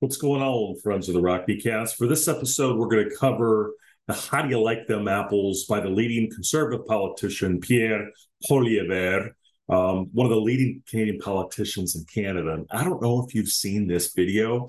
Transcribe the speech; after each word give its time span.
What's 0.00 0.18
going 0.18 0.42
on, 0.42 0.78
friends 0.80 1.08
of 1.08 1.14
the 1.14 1.22
Rocky 1.22 1.58
Cast? 1.58 1.96
For 1.96 2.06
this 2.06 2.28
episode, 2.28 2.76
we're 2.76 2.88
going 2.88 3.08
to 3.08 3.16
cover 3.16 3.72
the 4.06 4.12
How 4.12 4.42
Do 4.42 4.50
You 4.50 4.60
Like 4.60 4.86
Them 4.86 5.08
Apples 5.08 5.64
by 5.64 5.80
the 5.80 5.88
leading 5.88 6.30
conservative 6.30 6.84
politician, 6.84 7.60
Pierre 7.60 8.10
Poilievre, 8.46 9.30
um, 9.70 10.10
one 10.12 10.26
of 10.26 10.30
the 10.30 10.38
leading 10.38 10.82
Canadian 10.86 11.18
politicians 11.18 11.96
in 11.96 12.04
Canada. 12.12 12.62
I 12.70 12.84
don't 12.84 13.00
know 13.00 13.24
if 13.26 13.34
you've 13.34 13.48
seen 13.48 13.86
this 13.86 14.12
video, 14.12 14.68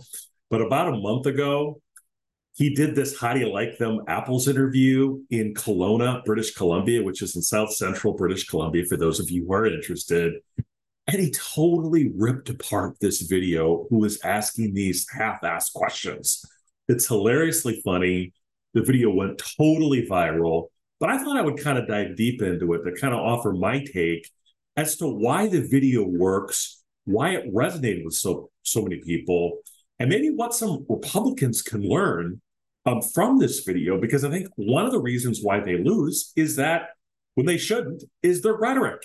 but 0.50 0.62
about 0.62 0.94
a 0.94 0.98
month 0.98 1.26
ago, 1.26 1.82
he 2.56 2.74
did 2.74 2.96
this 2.96 3.20
How 3.20 3.34
Do 3.34 3.42
You 3.42 3.52
Like 3.52 3.78
Them 3.78 4.04
Apples 4.08 4.48
interview 4.48 5.20
in 5.30 5.54
Kelowna, 5.56 6.24
British 6.24 6.54
Columbia, 6.54 7.04
which 7.04 7.22
is 7.22 7.36
in 7.36 7.42
south 7.42 7.74
central 7.74 8.14
British 8.14 8.48
Columbia, 8.48 8.86
for 8.86 8.96
those 8.96 9.20
of 9.20 9.30
you 9.30 9.46
who 9.46 9.52
are 9.52 9.66
interested. 9.66 10.36
And 11.08 11.22
he 11.22 11.32
totally 11.32 12.12
ripped 12.18 12.50
apart 12.50 12.98
this 13.00 13.22
video 13.22 13.88
who 13.90 14.00
was 14.00 14.20
asking 14.24 14.74
these 14.74 15.08
half-assed 15.10 15.72
questions. 15.74 16.44
It's 16.90 17.08
hilariously 17.08 17.82
funny. 17.84 18.34
The 18.74 18.82
video 18.82 19.12
went 19.12 19.42
totally 19.58 20.06
viral, 20.06 20.68
but 21.00 21.10
I 21.10 21.18
thought 21.18 21.38
I 21.38 21.42
would 21.42 21.60
kind 21.60 21.78
of 21.78 21.88
dive 21.88 22.18
deep 22.18 22.42
into 22.42 22.74
it 22.74 22.84
to 22.84 23.00
kind 23.00 23.14
of 23.14 23.22
offer 23.22 23.54
my 23.54 23.84
take 23.84 24.30
as 24.76 24.98
to 24.98 25.08
why 25.08 25.48
the 25.48 25.62
video 25.62 26.06
works, 26.06 26.84
why 27.06 27.32
it 27.32 27.54
resonated 27.54 28.04
with 28.04 28.14
so 28.14 28.50
so 28.64 28.82
many 28.82 28.98
people, 29.00 29.60
and 30.00 30.10
maybe 30.10 30.30
what 30.30 30.54
some 30.54 30.86
Republicans 30.90 31.62
can 31.62 31.82
learn 31.82 32.42
um, 32.86 33.02
from 33.02 33.40
this 33.40 33.64
video. 33.64 34.00
Because 34.00 34.26
I 34.26 34.30
think 34.30 34.50
one 34.58 34.86
of 34.86 34.92
the 34.92 35.02
reasons 35.02 35.40
why 35.42 35.62
they 35.62 35.78
lose 35.78 36.34
is 36.36 36.58
that 36.58 36.90
when 37.36 37.46
they 37.46 37.58
shouldn't 37.58 38.04
is 38.22 38.42
their 38.42 38.58
rhetoric. 38.58 39.04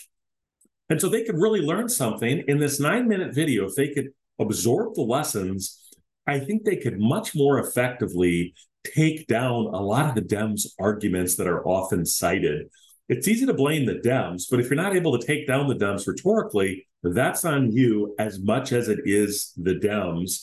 And 0.93 1.01
so 1.01 1.09
they 1.09 1.25
could 1.25 1.41
really 1.41 1.63
learn 1.63 1.89
something 1.89 2.45
in 2.49 2.59
this 2.59 2.79
nine 2.79 3.09
minute 3.09 3.35
video. 3.35 3.65
If 3.65 3.77
they 3.77 3.89
could 3.95 4.09
absorb 4.39 4.95
the 4.95 5.01
lessons, 5.01 5.81
I 6.27 6.39
think 6.39 6.65
they 6.65 6.77
could 6.77 7.01
much 7.01 7.35
more 7.35 7.59
effectively 7.59 8.53
take 8.85 9.27
down 9.27 9.69
a 9.73 9.81
lot 9.81 10.11
of 10.11 10.15
the 10.15 10.21
Dems' 10.21 10.67
arguments 10.79 11.37
that 11.37 11.47
are 11.47 11.67
often 11.67 12.05
cited. 12.05 12.67
It's 13.09 13.27
easy 13.27 13.47
to 13.47 13.55
blame 13.55 13.87
the 13.87 14.03
Dems, 14.07 14.43
but 14.51 14.61
if 14.61 14.67
you're 14.67 14.75
not 14.75 14.95
able 14.95 15.19
to 15.19 15.27
take 15.27 15.47
down 15.47 15.67
the 15.67 15.77
Dems 15.77 16.07
rhetorically, 16.07 16.87
that's 17.03 17.47
on 17.47 17.73
you 17.73 18.15
as 18.19 18.39
much 18.41 18.73
as 18.73 18.89
it 18.89 18.99
is 19.07 19.55
the 19.57 19.77
Dems. 19.77 20.43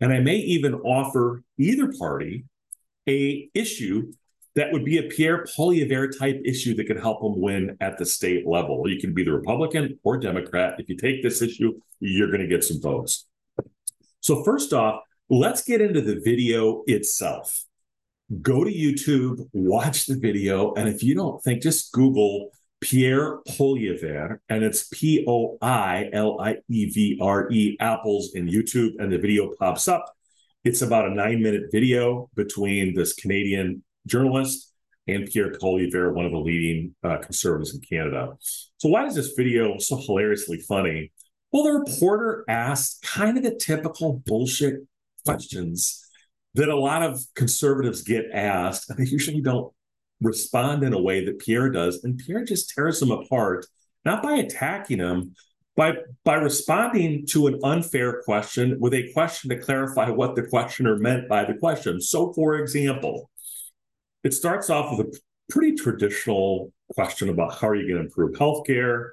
And 0.00 0.10
I 0.10 0.20
may 0.20 0.36
even 0.36 0.72
offer 0.72 1.42
either 1.58 1.92
party 1.98 2.46
a 3.06 3.50
issue 3.52 4.14
that 4.54 4.72
would 4.72 4.84
be 4.84 4.98
a 4.98 5.04
Pierre 5.04 5.44
Poilievre 5.44 6.16
type 6.18 6.40
issue 6.44 6.74
that 6.76 6.86
could 6.86 7.00
help 7.00 7.22
him 7.22 7.40
win 7.40 7.76
at 7.80 7.98
the 7.98 8.04
state 8.04 8.46
level. 8.46 8.88
You 8.88 9.00
can 9.00 9.14
be 9.14 9.24
the 9.24 9.32
Republican 9.32 9.98
or 10.02 10.18
Democrat. 10.18 10.74
If 10.78 10.88
you 10.88 10.96
take 10.96 11.22
this 11.22 11.40
issue, 11.40 11.80
you're 12.00 12.28
going 12.28 12.40
to 12.40 12.46
get 12.46 12.64
some 12.64 12.80
votes. 12.80 13.26
So, 14.20 14.44
first 14.44 14.72
off, 14.72 15.02
let's 15.30 15.62
get 15.64 15.80
into 15.80 16.00
the 16.00 16.20
video 16.20 16.82
itself. 16.86 17.64
Go 18.40 18.64
to 18.64 18.72
YouTube, 18.72 19.48
watch 19.52 20.06
the 20.06 20.16
video, 20.16 20.74
and 20.74 20.88
if 20.88 21.02
you 21.02 21.14
don't 21.14 21.42
think, 21.42 21.62
just 21.62 21.92
Google 21.92 22.50
Pierre 22.80 23.38
Poilievre, 23.48 24.38
and 24.48 24.64
it's 24.64 24.88
P 24.92 25.24
O 25.28 25.56
I 25.62 26.08
L 26.12 26.40
I 26.40 26.56
E 26.68 26.86
V 26.86 27.18
R 27.20 27.50
E 27.50 27.76
apples 27.80 28.32
in 28.34 28.48
YouTube, 28.48 28.92
and 28.98 29.12
the 29.12 29.18
video 29.18 29.50
pops 29.58 29.88
up. 29.88 30.04
It's 30.64 30.82
about 30.82 31.06
a 31.06 31.14
nine 31.14 31.42
minute 31.42 31.64
video 31.70 32.30
between 32.34 32.94
this 32.94 33.12
Canadian 33.14 33.82
journalist 34.06 34.72
and 35.08 35.26
Pierre 35.26 35.52
Poilievre, 35.52 36.14
one 36.14 36.24
of 36.24 36.32
the 36.32 36.38
leading 36.38 36.94
uh, 37.02 37.18
conservatives 37.18 37.74
in 37.74 37.80
Canada. 37.80 38.34
So, 38.78 38.88
why 38.88 39.06
is 39.06 39.14
this 39.14 39.32
video 39.36 39.78
so 39.78 39.96
hilariously 39.96 40.58
funny? 40.58 41.12
Well, 41.52 41.64
the 41.64 41.72
reporter 41.72 42.44
asked 42.48 43.02
kind 43.02 43.36
of 43.36 43.44
the 43.44 43.54
typical 43.54 44.22
bullshit 44.24 44.80
questions 45.24 46.06
that 46.54 46.68
a 46.68 46.76
lot 46.76 47.02
of 47.02 47.22
conservatives 47.34 48.02
get 48.02 48.26
asked, 48.32 48.90
and 48.90 48.98
they 48.98 49.10
usually 49.10 49.40
don't 49.40 49.72
respond 50.20 50.82
in 50.82 50.92
a 50.92 51.00
way 51.00 51.24
that 51.24 51.40
Pierre 51.40 51.70
does. 51.70 52.04
And 52.04 52.18
Pierre 52.18 52.44
just 52.44 52.72
tears 52.74 53.00
them 53.00 53.10
apart, 53.10 53.66
not 54.04 54.22
by 54.22 54.34
attacking 54.34 54.98
them, 54.98 55.34
by 55.76 55.94
by 56.24 56.34
responding 56.34 57.26
to 57.28 57.46
an 57.46 57.58
unfair 57.64 58.22
question 58.22 58.78
with 58.78 58.94
a 58.94 59.10
question 59.12 59.50
to 59.50 59.58
clarify 59.58 60.10
what 60.10 60.36
the 60.36 60.42
questioner 60.42 60.96
meant 60.98 61.28
by 61.28 61.44
the 61.44 61.54
question. 61.54 62.00
So, 62.00 62.32
for 62.34 62.56
example, 62.56 63.30
it 64.24 64.34
starts 64.34 64.70
off 64.70 64.96
with 64.96 65.06
a 65.06 65.18
pretty 65.50 65.74
traditional 65.74 66.72
question 66.94 67.28
about 67.28 67.58
how 67.58 67.68
are 67.68 67.74
you 67.74 67.86
going 67.86 67.98
to 67.98 68.04
improve 68.06 68.32
healthcare. 68.36 69.10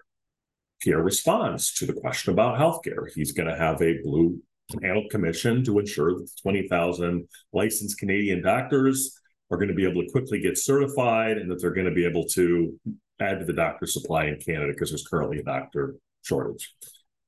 Pierre 0.82 1.04
responds 1.04 1.74
to 1.74 1.86
the 1.86 1.94
question 1.94 2.32
about 2.32 2.58
healthcare. 2.58 3.08
He's 3.14 3.32
going 3.32 3.50
to 3.50 3.58
have 3.58 3.82
a 3.82 4.02
blue 4.04 4.40
panel 4.82 5.06
commission 5.10 5.64
to 5.66 5.80
ensure 5.80 6.14
that 6.14 6.30
20,000 6.42 7.28
licensed 7.54 7.98
Canadian 7.98 8.42
doctors 8.42 9.20
are 9.52 9.58
going 9.58 9.70
to 9.70 9.74
be 9.74 9.86
able 9.86 10.04
to 10.04 10.12
quickly 10.12 10.40
get 10.40 10.58
certified 10.58 11.38
and 11.38 11.50
that 11.50 11.60
they're 11.60 11.74
going 11.74 11.88
to 11.88 11.94
be 11.94 12.06
able 12.06 12.26
to 12.26 12.80
add 13.20 13.40
to 13.40 13.46
the 13.46 13.54
doctor 13.54 13.86
supply 13.86 14.26
in 14.26 14.40
Canada 14.40 14.72
because 14.72 14.92
there's 14.92 15.08
currently 15.08 15.40
a 15.40 15.44
doctor 15.44 15.96
shortage. 16.22 16.74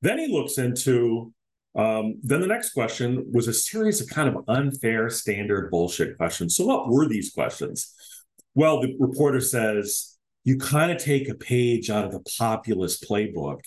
Then 0.00 0.18
he 0.18 0.28
looks 0.28 0.58
into 0.58 1.32
um, 1.74 2.16
then 2.22 2.40
the 2.40 2.46
next 2.46 2.72
question 2.72 3.26
was 3.32 3.48
a 3.48 3.54
series 3.54 4.00
of 4.00 4.08
kind 4.08 4.28
of 4.28 4.44
unfair 4.48 5.08
standard 5.08 5.70
bullshit 5.70 6.16
questions. 6.18 6.56
So, 6.56 6.66
what 6.66 6.88
were 6.88 7.08
these 7.08 7.32
questions? 7.32 7.94
Well, 8.54 8.82
the 8.82 8.94
reporter 8.98 9.40
says 9.40 10.18
you 10.44 10.58
kind 10.58 10.92
of 10.92 10.98
take 10.98 11.28
a 11.28 11.34
page 11.34 11.88
out 11.88 12.04
of 12.04 12.12
the 12.12 12.22
populist 12.38 13.08
playbook. 13.08 13.60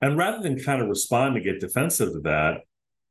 And 0.00 0.16
rather 0.16 0.42
than 0.42 0.58
kind 0.58 0.82
of 0.82 0.88
respond 0.88 1.34
to 1.34 1.40
get 1.40 1.60
defensive 1.60 2.12
to 2.12 2.20
that, 2.20 2.60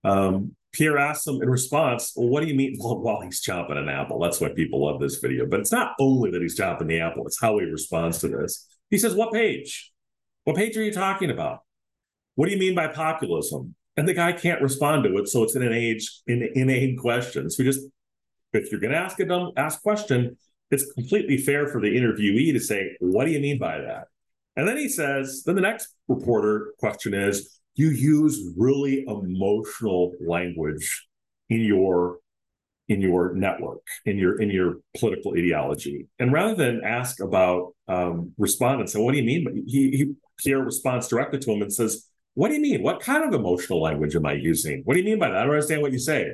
um, 0.04 0.56
Pierre 0.74 0.98
asks 0.98 1.28
him 1.28 1.42
in 1.42 1.50
response, 1.50 2.14
Well, 2.16 2.30
what 2.30 2.42
do 2.42 2.48
you 2.48 2.56
mean? 2.56 2.78
Well, 2.80 3.00
while 3.00 3.22
he's 3.22 3.42
chopping 3.42 3.78
an 3.78 3.90
apple. 3.90 4.20
That's 4.20 4.40
why 4.40 4.50
people 4.50 4.86
love 4.86 5.02
this 5.02 5.18
video. 5.18 5.46
But 5.46 5.60
it's 5.60 5.72
not 5.72 5.94
only 6.00 6.32
that 6.32 6.42
he's 6.42 6.56
chopping 6.56 6.88
the 6.88 7.02
apple, 7.02 7.26
it's 7.28 7.42
how 7.42 7.58
he 7.58 7.66
responds 7.66 8.20
to 8.20 8.30
this. 8.30 8.68
He 8.90 8.98
says, 8.98 9.14
What 9.14 9.34
page? 9.34 9.92
What 10.46 10.56
page 10.56 10.78
are 10.78 10.84
you 10.84 10.94
talking 10.94 11.32
about? 11.32 11.60
What 12.36 12.46
do 12.46 12.54
you 12.54 12.60
mean 12.60 12.76
by 12.76 12.88
populism? 12.88 13.76
And 14.02 14.10
the 14.10 14.16
guy 14.16 14.32
can't 14.32 14.64
respond 14.64 15.04
to 15.04 15.16
it. 15.20 15.28
So 15.28 15.44
it's 15.44 15.54
an 15.54 15.62
age 15.72 16.22
in 16.26 16.42
inane 16.56 16.98
question. 16.98 17.52
So 17.52 17.64
just 17.64 17.82
if 18.52 18.72
you're 18.72 18.82
going 18.82 18.94
to 18.94 18.98
ask 18.98 19.20
a 19.20 19.26
dumb 19.26 19.52
ask 19.56 19.80
question, 19.84 20.38
it's 20.72 20.92
completely 20.94 21.38
fair 21.38 21.68
for 21.68 21.80
the 21.80 21.96
interviewee 21.96 22.52
to 22.52 22.60
say, 22.60 22.98
"What 23.00 23.26
do 23.26 23.32
you 23.32 23.40
mean 23.40 23.60
by 23.60 23.78
that?" 23.78 24.08
And 24.56 24.68
then 24.68 24.78
he 24.78 24.90
says, 24.90 25.44
then 25.46 25.54
the 25.54 25.62
next 25.62 25.94
reporter 26.08 26.74
question 26.80 27.14
is, 27.14 27.62
"You 27.76 27.90
use 27.92 28.42
really 28.58 29.06
emotional 29.08 30.14
language 30.20 31.08
in 31.50 31.62
your 31.62 32.18
in 32.88 33.02
your 33.02 33.36
network, 33.36 33.86
in 34.06 34.18
your 34.18 34.42
in 34.42 34.50
your 34.50 34.80
political 34.98 35.36
ideology." 35.38 36.08
And 36.18 36.34
rather 36.34 36.56
than 36.56 36.82
ask 36.84 37.22
about 37.22 37.76
um, 37.88 38.34
respond 38.40 38.82
and 38.82 39.06
"What 39.06 39.12
do 39.12 39.20
you 39.20 39.26
mean?" 39.26 39.64
He, 39.68 39.92
he 39.92 40.16
Pierre 40.38 40.64
responds 40.64 41.08
directly 41.08 41.38
to 41.38 41.52
him 41.52 41.62
and 41.62 41.72
says, 41.72 42.08
what 42.34 42.48
do 42.50 42.56
you 42.56 42.62
mean? 42.62 42.82
What 42.82 43.02
kind 43.02 43.24
of 43.24 43.34
emotional 43.34 43.82
language 43.82 44.16
am 44.16 44.26
I 44.26 44.34
using? 44.34 44.82
What 44.86 44.94
do 44.94 45.00
you 45.00 45.06
mean 45.06 45.20
by 45.20 45.30
that? 45.30 45.38
I 45.38 45.42
don't 45.42 45.52
understand 45.52 45.82
what 45.82 45.92
you 45.92 46.00
say. 46.00 46.32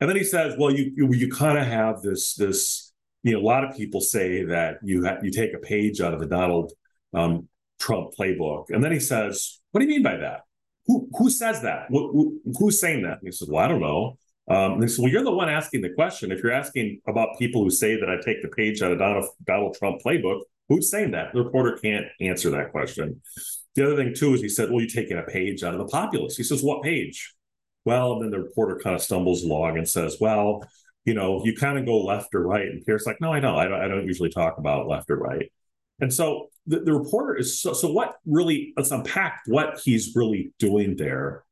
And 0.00 0.08
then 0.08 0.16
he 0.16 0.24
says, 0.24 0.54
well, 0.58 0.70
you 0.70 0.92
you, 0.96 1.12
you 1.12 1.30
kind 1.30 1.58
of 1.58 1.66
have 1.66 2.00
this 2.02 2.34
this 2.34 2.92
you 3.22 3.32
know 3.32 3.40
a 3.40 3.42
lot 3.42 3.64
of 3.64 3.76
people 3.76 4.00
say 4.00 4.44
that 4.44 4.78
you 4.82 5.04
ha- 5.04 5.18
you 5.22 5.30
take 5.30 5.52
a 5.54 5.58
page 5.58 6.00
out 6.00 6.14
of 6.14 6.20
the 6.20 6.26
Donald 6.26 6.72
um, 7.12 7.48
Trump 7.78 8.12
playbook, 8.18 8.66
and 8.70 8.82
then 8.82 8.92
he 8.92 9.00
says, 9.00 9.60
what 9.72 9.80
do 9.80 9.86
you 9.86 9.90
mean 9.90 10.02
by 10.02 10.16
that? 10.16 10.42
Who 10.86 11.08
who 11.18 11.28
says 11.28 11.62
that? 11.62 11.86
Who, 11.90 12.40
who's 12.58 12.80
saying 12.80 13.02
that? 13.02 13.18
And 13.18 13.28
he 13.28 13.32
says, 13.32 13.48
well, 13.48 13.64
I 13.64 13.68
don't 13.68 13.80
know. 13.80 14.16
Um, 14.48 14.82
and 14.82 14.90
well, 14.98 15.10
you're 15.10 15.22
the 15.22 15.30
one 15.30 15.48
asking 15.48 15.82
the 15.82 15.90
question. 15.90 16.32
If 16.32 16.42
you're 16.42 16.52
asking 16.52 17.00
about 17.06 17.38
people 17.38 17.62
who 17.62 17.70
say 17.70 18.00
that 18.00 18.10
I 18.10 18.16
take 18.24 18.42
the 18.42 18.48
page 18.48 18.82
out 18.82 18.90
of 18.90 18.98
Donald, 18.98 19.26
Donald 19.44 19.76
Trump 19.78 20.00
playbook, 20.04 20.40
who's 20.68 20.90
saying 20.90 21.12
that? 21.12 21.32
The 21.32 21.42
reporter 21.42 21.78
can't 21.80 22.06
answer 22.20 22.50
that 22.50 22.72
question. 22.72 23.20
The 23.76 23.86
other 23.86 23.96
thing 23.96 24.14
too 24.14 24.34
is 24.34 24.40
he 24.40 24.48
said, 24.48 24.70
"Well, 24.70 24.80
you're 24.80 24.88
taking 24.88 25.18
a 25.18 25.22
page 25.22 25.62
out 25.62 25.74
of 25.74 25.78
the 25.78 25.86
populace." 25.86 26.36
He 26.36 26.42
says, 26.42 26.62
"What 26.62 26.82
page?" 26.82 27.34
Well, 27.84 28.20
then 28.20 28.30
the 28.30 28.40
reporter 28.40 28.78
kind 28.82 28.96
of 28.96 29.02
stumbles 29.02 29.44
along 29.44 29.78
and 29.78 29.88
says, 29.88 30.18
"Well, 30.20 30.64
you 31.04 31.14
know, 31.14 31.42
you 31.44 31.54
kind 31.54 31.78
of 31.78 31.86
go 31.86 32.02
left 32.04 32.34
or 32.34 32.42
right." 32.46 32.66
And 32.66 32.84
Pierre's 32.84 33.06
like, 33.06 33.20
"No, 33.20 33.32
I 33.32 33.40
don't. 33.40 33.56
I 33.56 33.68
don't, 33.68 33.80
I 33.80 33.88
don't 33.88 34.06
usually 34.06 34.30
talk 34.30 34.58
about 34.58 34.88
left 34.88 35.10
or 35.10 35.16
right." 35.16 35.50
And 36.00 36.12
so 36.12 36.48
the, 36.66 36.80
the 36.80 36.94
reporter 36.94 37.36
is 37.36 37.60
so. 37.60 37.72
So 37.72 37.90
what 37.90 38.16
really? 38.26 38.72
Let's 38.76 38.90
unpack 38.90 39.42
what 39.46 39.80
he's 39.84 40.12
really 40.16 40.52
doing 40.58 40.96
there. 40.96 41.44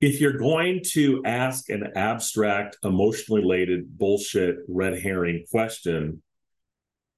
If 0.00 0.20
you're 0.20 0.38
going 0.38 0.82
to 0.92 1.22
ask 1.24 1.70
an 1.70 1.92
abstract, 1.96 2.76
emotionally 2.84 3.40
related, 3.40 3.98
bullshit, 3.98 4.56
red 4.68 5.00
herring 5.00 5.44
question, 5.50 6.22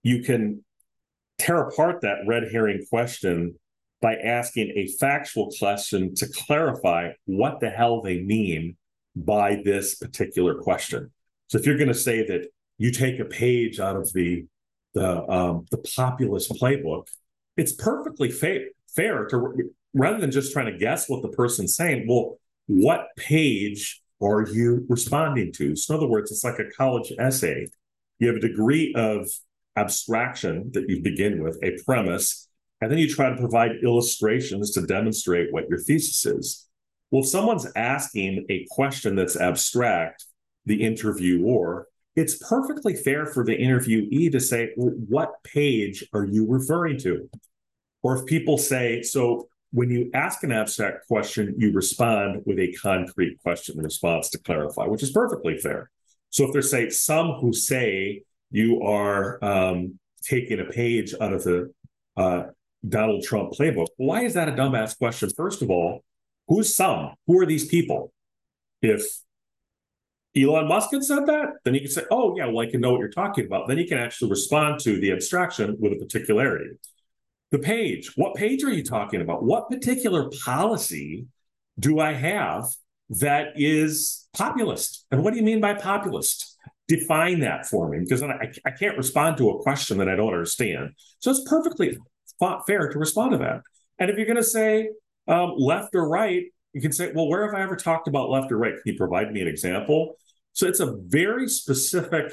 you 0.05 0.23
can 0.23 0.65
tear 1.39 1.61
apart 1.63 2.03
that 2.03 2.19
red 2.27 2.45
herring 2.53 2.85
question 2.89 3.59
by 4.01 4.15
asking 4.15 4.73
a 4.77 4.87
factual 4.99 5.51
question 5.59 6.15
to 6.15 6.29
clarify 6.29 7.11
what 7.25 7.61
the 7.61 7.71
hell 7.71 8.01
they 8.01 8.21
mean 8.21 8.77
by 9.17 9.61
this 9.65 9.97
particular 9.97 10.55
question. 10.55 11.11
So 11.49 11.59
if 11.59 11.67
you're 11.67 11.77
going 11.77 11.89
to 11.89 11.95
say 11.95 12.27
that 12.27 12.49
you 12.77 12.93
take 12.93 13.19
a 13.19 13.25
page 13.25 13.81
out 13.81 13.97
of 13.97 14.13
the 14.13 14.47
the 14.95 15.31
um, 15.31 15.67
the 15.71 15.79
populist 15.79 16.51
playbook, 16.53 17.09
it's 17.57 17.73
perfectly 17.73 18.31
fa- 18.31 18.67
fair 18.95 19.27
to 19.27 19.73
rather 19.95 20.19
than 20.19 20.31
just 20.31 20.53
trying 20.53 20.73
to 20.73 20.79
guess 20.79 21.09
what 21.09 21.23
the 21.23 21.29
person's 21.29 21.75
saying. 21.77 22.07
Well, 22.09 22.39
what 22.67 23.09
page 23.17 24.03
are 24.23 24.47
you 24.47 24.87
responding 24.89 25.53
to? 25.55 25.77
So, 25.77 25.95
in 25.95 25.99
other 25.99 26.09
words, 26.09 26.31
it's 26.31 26.45
like 26.45 26.59
a 26.59 26.71
college 26.71 27.13
essay. 27.19 27.67
You 28.19 28.29
have 28.29 28.37
a 28.37 28.41
degree 28.41 28.95
of 28.95 29.29
abstraction 29.77 30.71
that 30.73 30.89
you 30.89 31.03
begin 31.03 31.43
with, 31.43 31.59
a 31.63 31.77
premise, 31.85 32.48
and 32.81 32.91
then 32.91 32.99
you 32.99 33.09
try 33.09 33.31
to 33.31 33.37
provide 33.37 33.73
illustrations 33.83 34.71
to 34.73 34.87
demonstrate 34.87 35.53
what 35.53 35.69
your 35.69 35.79
thesis 35.79 36.25
is. 36.27 36.69
Well, 37.11 37.23
if 37.23 37.29
someone's 37.29 37.67
asking 37.75 38.47
a 38.51 38.67
question 38.71 39.17
that's 39.17 39.37
abstract, 39.37 40.25
the 40.67 40.83
interviewer, 40.83 41.89
it's 42.15 42.37
perfectly 42.39 42.95
fair 42.95 43.27
for 43.27 43.45
the 43.45 43.57
interviewee 43.57 44.31
to 44.33 44.41
say, 44.41 44.71
What 44.77 45.33
page 45.45 46.05
are 46.13 46.25
you 46.25 46.47
referring 46.47 46.99
to? 47.01 47.29
Or 48.03 48.19
if 48.19 48.27
people 48.27 48.59
say, 48.59 49.03
So 49.03 49.49
when 49.71 49.91
you 49.91 50.11
ask 50.15 50.43
an 50.45 50.53
abstract 50.53 51.07
question, 51.09 51.55
you 51.59 51.73
respond 51.73 52.43
with 52.47 52.59
a 52.59 52.73
concrete 52.73 53.39
question 53.39 53.79
response 53.79 54.31
to 54.31 54.39
clarify, 54.39 54.87
which 54.87 55.03
is 55.03 55.11
perfectly 55.11 55.59
fair. 55.59 55.91
So 56.31 56.45
if 56.45 56.53
there's 56.53 56.71
say 56.71 56.91
some 56.91 57.33
who 57.33 57.53
say 57.53 58.23
you 58.51 58.83
are 58.83 59.43
um, 59.43 59.99
taking 60.23 60.61
a 60.61 60.65
page 60.65 61.15
out 61.21 61.33
of 61.33 61.45
the 61.45 61.73
uh, 62.17 62.45
Donald 62.87 63.25
Trump 63.25 63.53
playbook, 63.53 63.89
why 63.97 64.23
is 64.23 64.35
that 64.35 64.49
a 64.49 64.53
dumbass 64.53 64.97
question? 64.97 65.31
First 65.37 65.63
of 65.63 65.71
all, 65.71 66.05
who's 66.47 66.75
some? 66.75 67.15
Who 67.27 67.41
are 67.41 67.47
these 67.47 67.67
people? 67.67 68.13
If 68.83 69.05
Elon 70.37 70.69
Musk 70.69 70.91
had 70.93 71.05
said 71.05 71.27
that, 71.27 71.55
then 71.65 71.75
you 71.75 71.81
could 71.81 71.93
say, 71.93 72.05
oh, 72.11 72.37
yeah, 72.37 72.47
well, 72.47 72.61
I 72.61 72.71
can 72.71 72.81
know 72.81 72.93
what 72.93 73.01
you're 73.01 73.09
talking 73.09 73.47
about. 73.47 73.67
Then 73.67 73.79
you 73.79 73.87
can 73.87 73.99
actually 73.99 74.31
respond 74.31 74.81
to 74.81 75.01
the 75.01 75.13
abstraction 75.13 75.77
with 75.81 75.93
a 75.93 75.97
particularity. 75.97 76.71
The 77.51 77.59
page, 77.59 78.13
what 78.17 78.35
page 78.35 78.63
are 78.63 78.73
you 78.73 78.85
talking 78.85 79.21
about? 79.21 79.43
What 79.43 79.71
particular 79.71 80.31
policy 80.45 81.27
do 81.79 81.99
I 81.99 82.13
have 82.13 82.67
that 83.11 83.53
is 83.57 84.29
populist? 84.37 85.07
And 85.11 85.25
what 85.25 85.33
do 85.33 85.39
you 85.39 85.45
mean 85.45 85.61
by 85.61 85.75
populist? 85.75 86.57
Define 86.89 87.41
that 87.41 87.67
for 87.67 87.89
me 87.89 88.01
because 88.01 88.23
I, 88.23 88.53
I 88.65 88.71
can't 88.71 88.97
respond 88.97 89.39
to 89.39 89.51
a 89.51 89.63
question 89.63 89.99
that 89.99 90.09
I 90.09 90.17
don't 90.17 90.33
understand. 90.33 90.91
So 91.21 91.31
it's 91.31 91.49
perfectly 91.49 91.99
fair 92.67 92.89
to 92.89 92.99
respond 92.99 93.33
to 93.33 93.39
that. 93.39 93.61
And 93.99 94.11
if 94.11 94.17
you're 94.17 94.27
going 94.27 94.37
to 94.37 94.45
say 94.45 94.91
um, 95.27 95.55
left 95.57 95.95
or 95.95 96.09
right, 96.09 96.45
you 96.73 96.81
can 96.81 96.93
say, 96.93 97.13
well, 97.15 97.29
where 97.29 97.45
have 97.45 97.55
I 97.55 97.63
ever 97.63 97.77
talked 97.77 98.09
about 98.09 98.31
left 98.31 98.53
or 98.53 98.59
right? 98.59 98.75
Can 98.75 98.93
you 98.93 98.97
provide 98.97 99.33
me 99.33 99.41
an 99.41 99.49
example? 99.49 100.15
So 100.53 100.67
it's 100.67 100.81
a 100.81 100.97
very 101.07 101.49
specific 101.49 102.33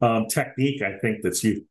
um, 0.00 0.26
technique, 0.26 0.82
I 0.82 0.98
think, 0.98 1.22
that's 1.22 1.42
u- 1.44 1.64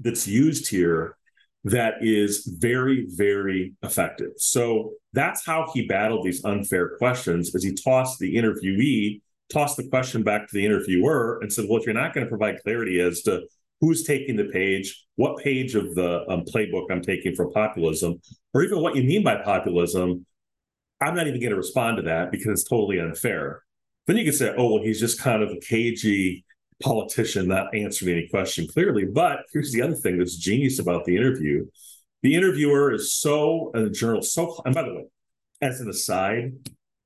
that's 0.00 0.26
used 0.26 0.68
here 0.68 1.16
that 1.64 1.94
is 2.00 2.46
very, 2.60 3.06
very 3.08 3.74
effective. 3.82 4.32
So 4.36 4.92
that's 5.12 5.46
how 5.46 5.70
he 5.72 5.86
battled 5.86 6.24
these 6.24 6.44
unfair 6.44 6.96
questions 6.98 7.54
as 7.54 7.64
he 7.64 7.74
tossed 7.74 8.18
the 8.18 8.34
interviewee, 8.34 9.22
tossed 9.50 9.78
the 9.78 9.88
question 9.88 10.22
back 10.22 10.46
to 10.46 10.54
the 10.54 10.64
interviewer 10.64 11.38
and 11.40 11.50
said, 11.50 11.64
well, 11.68 11.80
if 11.80 11.86
you're 11.86 11.94
not 11.94 12.12
going 12.12 12.26
to 12.26 12.28
provide 12.28 12.62
clarity 12.62 13.00
as 13.00 13.22
to 13.22 13.46
who's 13.84 14.02
taking 14.02 14.36
the 14.36 14.44
page, 14.44 15.04
what 15.16 15.42
page 15.42 15.74
of 15.74 15.94
the 15.94 16.24
um, 16.30 16.42
playbook 16.42 16.86
I'm 16.90 17.02
taking 17.02 17.34
for 17.34 17.50
populism, 17.50 18.18
or 18.54 18.62
even 18.62 18.80
what 18.80 18.96
you 18.96 19.02
mean 19.02 19.22
by 19.22 19.36
populism, 19.36 20.24
I'm 21.02 21.14
not 21.14 21.26
even 21.26 21.38
going 21.38 21.50
to 21.50 21.56
respond 21.56 21.98
to 21.98 22.02
that 22.04 22.30
because 22.30 22.46
it's 22.46 22.68
totally 22.68 22.98
unfair. 22.98 23.62
Then 24.06 24.16
you 24.16 24.24
could 24.24 24.34
say, 24.34 24.54
oh, 24.56 24.74
well, 24.74 24.82
he's 24.82 25.00
just 25.00 25.20
kind 25.20 25.42
of 25.42 25.50
a 25.50 25.60
cagey 25.60 26.44
politician 26.82 27.46
not 27.46 27.74
answering 27.74 28.16
any 28.16 28.28
question 28.28 28.66
clearly. 28.66 29.04
But 29.04 29.40
here's 29.52 29.72
the 29.72 29.82
other 29.82 29.94
thing 29.94 30.18
that's 30.18 30.36
genius 30.36 30.78
about 30.78 31.04
the 31.04 31.16
interview. 31.16 31.66
The 32.22 32.34
interviewer 32.34 32.92
is 32.92 33.12
so, 33.12 33.70
and 33.74 33.86
the 33.86 33.90
journal 33.90 34.22
so, 34.22 34.62
and 34.64 34.74
by 34.74 34.82
the 34.82 34.94
way, 34.94 35.04
as 35.60 35.80
an 35.80 35.90
aside, 35.90 36.52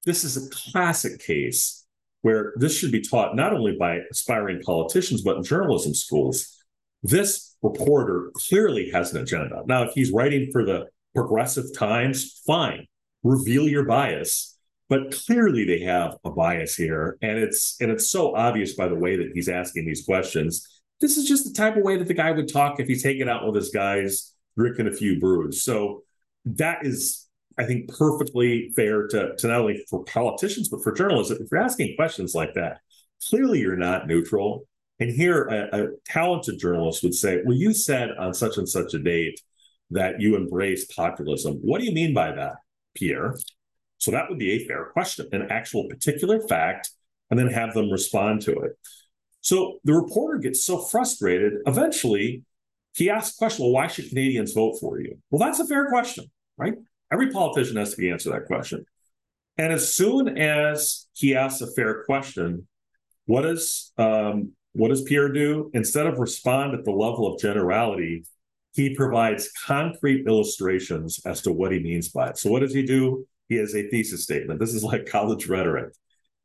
this 0.05 0.23
is 0.23 0.37
a 0.37 0.51
classic 0.51 1.21
case 1.21 1.85
where 2.23 2.53
this 2.57 2.77
should 2.77 2.93
be 2.93 3.01
taught 3.01 3.35
not 3.35 3.53
only 3.53 3.77
by 3.77 3.99
aspiring 4.11 4.61
politicians, 4.63 5.23
but 5.23 5.37
in 5.37 5.43
journalism 5.43 5.93
schools. 5.93 6.58
This 7.03 7.57
reporter 7.63 8.31
clearly 8.35 8.91
has 8.91 9.13
an 9.13 9.23
agenda. 9.23 9.63
Now, 9.67 9.85
if 9.85 9.93
he's 9.95 10.13
writing 10.13 10.51
for 10.53 10.65
the 10.65 10.87
progressive 11.15 11.67
times, 11.77 12.43
fine, 12.47 12.87
reveal 13.23 13.69
your 13.69 13.85
bias. 13.85 14.57
But 14.89 15.13
clearly 15.13 15.65
they 15.65 15.81
have 15.81 16.17
a 16.25 16.31
bias 16.31 16.75
here 16.75 17.19
and 17.21 17.39
it's 17.39 17.77
and 17.81 17.91
it's 17.91 18.11
so 18.11 18.35
obvious 18.35 18.75
by 18.75 18.89
the 18.89 18.95
way 18.95 19.17
that 19.17 19.33
he's 19.35 19.49
asking 19.49 19.85
these 19.85 20.05
questions. 20.05 20.67
This 21.01 21.19
is 21.19 21.29
just 21.29 21.45
the 21.45 21.53
type 21.53 21.77
of 21.77 21.83
way 21.83 21.99
that 21.99 22.09
the 22.09 22.15
guy 22.15 22.33
would 22.33 22.51
talk 22.51 22.81
if 22.81 22.89
he's 22.89 23.05
hanging 23.05 23.29
out 23.29 23.45
with 23.45 23.55
his 23.55 23.69
guys 23.69 24.33
drinking 24.57 24.89
a 24.89 24.93
few 24.93 25.21
brews. 25.21 25.63
So 25.63 26.05
that 26.57 26.87
is 26.87 27.27
i 27.59 27.65
think 27.65 27.89
perfectly 27.89 28.71
fair 28.75 29.07
to, 29.09 29.35
to 29.37 29.49
not 29.49 29.61
only 29.61 29.85
for 29.91 30.05
politicians 30.05 30.69
but 30.69 30.83
for 30.83 30.93
journalists. 30.93 31.33
If 31.33 31.49
you're 31.51 31.61
asking 31.61 31.97
questions 31.97 32.35
like 32.35 32.55
that 32.55 32.79
clearly 33.29 33.61
you're 33.61 33.77
not 33.77 34.07
neutral 34.07 34.68
and 35.01 35.11
here 35.11 35.45
a, 35.45 35.85
a 35.85 35.89
talented 36.07 36.59
journalist 36.59 37.03
would 37.03 37.15
say 37.15 37.41
well 37.45 37.57
you 37.57 37.73
said 37.73 38.11
on 38.19 38.35
such 38.35 38.59
and 38.59 38.69
such 38.69 38.95
a 38.95 38.99
date 38.99 39.41
that 39.91 40.21
you 40.21 40.37
embrace 40.37 40.85
populism 40.87 41.55
what 41.63 41.81
do 41.81 41.87
you 41.87 41.93
mean 41.93 42.13
by 42.13 42.33
that 42.33 42.57
pierre 42.95 43.35
so 43.99 44.13
that 44.13 44.29
would 44.29 44.39
be 44.39 44.53
a 44.53 44.67
fair 44.67 44.87
question, 44.93 45.29
an 45.33 45.49
actual 45.51 45.89
particular 45.89 46.41
fact, 46.41 46.91
and 47.31 47.39
then 47.39 47.49
have 47.49 47.75
them 47.75 47.91
respond 47.91 48.43
to 48.43 48.53
it. 48.61 48.79
So 49.41 49.79
the 49.85 49.93
reporter 49.93 50.39
gets 50.39 50.65
so 50.65 50.79
frustrated, 50.79 51.55
eventually 51.67 52.45
he 52.95 53.11
asks 53.11 53.37
the 53.37 53.39
question, 53.39 53.65
well, 53.65 53.73
why 53.73 53.87
should 53.89 54.09
Canadians 54.09 54.53
vote 54.53 54.79
for 54.81 55.01
you? 55.01 55.19
Well, 55.31 55.47
that's 55.47 55.61
a 55.61 55.67
fair 55.67 55.89
question, 55.89 56.27
right? 56.57 56.75
Every 57.13 57.31
politician 57.31 57.77
has 57.77 57.95
to 57.95 58.11
answer 58.11 58.31
that 58.31 58.47
question. 58.47 58.85
And 59.57 59.73
as 59.73 59.95
soon 59.95 60.39
as 60.39 61.07
he 61.15 61.35
asks 61.35 61.61
a 61.61 61.73
fair 61.73 62.05
question, 62.05 62.67
what 63.27 63.43
does 63.43 63.93
um, 63.99 64.53
what 64.79 64.89
does 64.89 65.03
Pierre 65.03 65.31
do? 65.31 65.71
Instead 65.75 66.07
of 66.07 66.19
respond 66.19 66.75
at 66.75 66.85
the 66.85 66.91
level 66.91 67.33
of 67.33 67.41
generality, 67.41 68.25
he 68.73 68.95
provides 68.95 69.51
concrete 69.67 70.27
illustrations 70.27 71.21
as 71.27 71.43
to 71.43 71.53
what 71.53 71.73
he 71.73 71.79
means 71.81 72.09
by 72.09 72.29
it. 72.29 72.39
So 72.39 72.51
what 72.51 72.61
does 72.61 72.75
he 72.75 72.85
do? 72.85 73.27
he 73.49 73.57
has 73.57 73.75
a 73.75 73.89
thesis 73.89 74.23
statement. 74.23 74.61
This 74.61 74.75
is 74.75 74.85
like 74.85 75.07
college 75.07 75.47
rhetoric. 75.47 75.93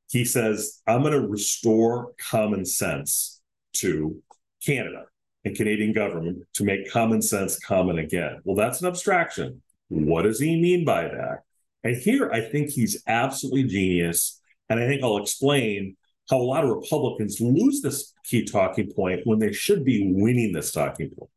He 0.10 0.26
says, 0.26 0.82
I'm 0.88 1.02
going 1.02 1.14
to 1.14 1.28
restore 1.28 2.14
common 2.18 2.66
sense 2.66 3.42
to 3.78 4.22
Canada 4.66 5.06
and 5.44 5.56
Canadian 5.56 5.94
government 5.94 6.44
to 6.54 6.64
make 6.64 6.92
common 6.92 7.22
sense 7.22 7.60
common 7.60 8.00
again. 8.00 8.40
Well, 8.44 8.56
that's 8.56 8.82
an 8.82 8.88
abstraction. 8.88 9.62
What 9.90 10.24
does 10.24 10.40
he 10.40 10.62
mean 10.62 10.86
by 10.86 11.04
that? 11.04 11.40
And 11.84 11.98
here 11.98 12.32
I 12.32 12.42
think 12.42 12.70
he's 12.70 13.04
absolutely 13.08 13.66
genius. 13.66 14.40
And 14.70 14.80
I 14.80 14.88
think 14.88 15.04
I'll 15.04 15.18
explain 15.18 15.98
how 16.30 16.38
a 16.38 16.44
lot 16.44 16.63
of 16.63 16.70
Republicans 16.70 17.39
lose 17.42 17.82
this 17.82 18.13
key 18.24 18.44
talking 18.44 18.92
point 18.92 19.22
when 19.25 19.39
they 19.39 19.51
should 19.51 19.84
be 19.84 20.12
winning 20.13 20.53
this 20.53 20.72
talking 20.72 21.10
point. 21.10 21.30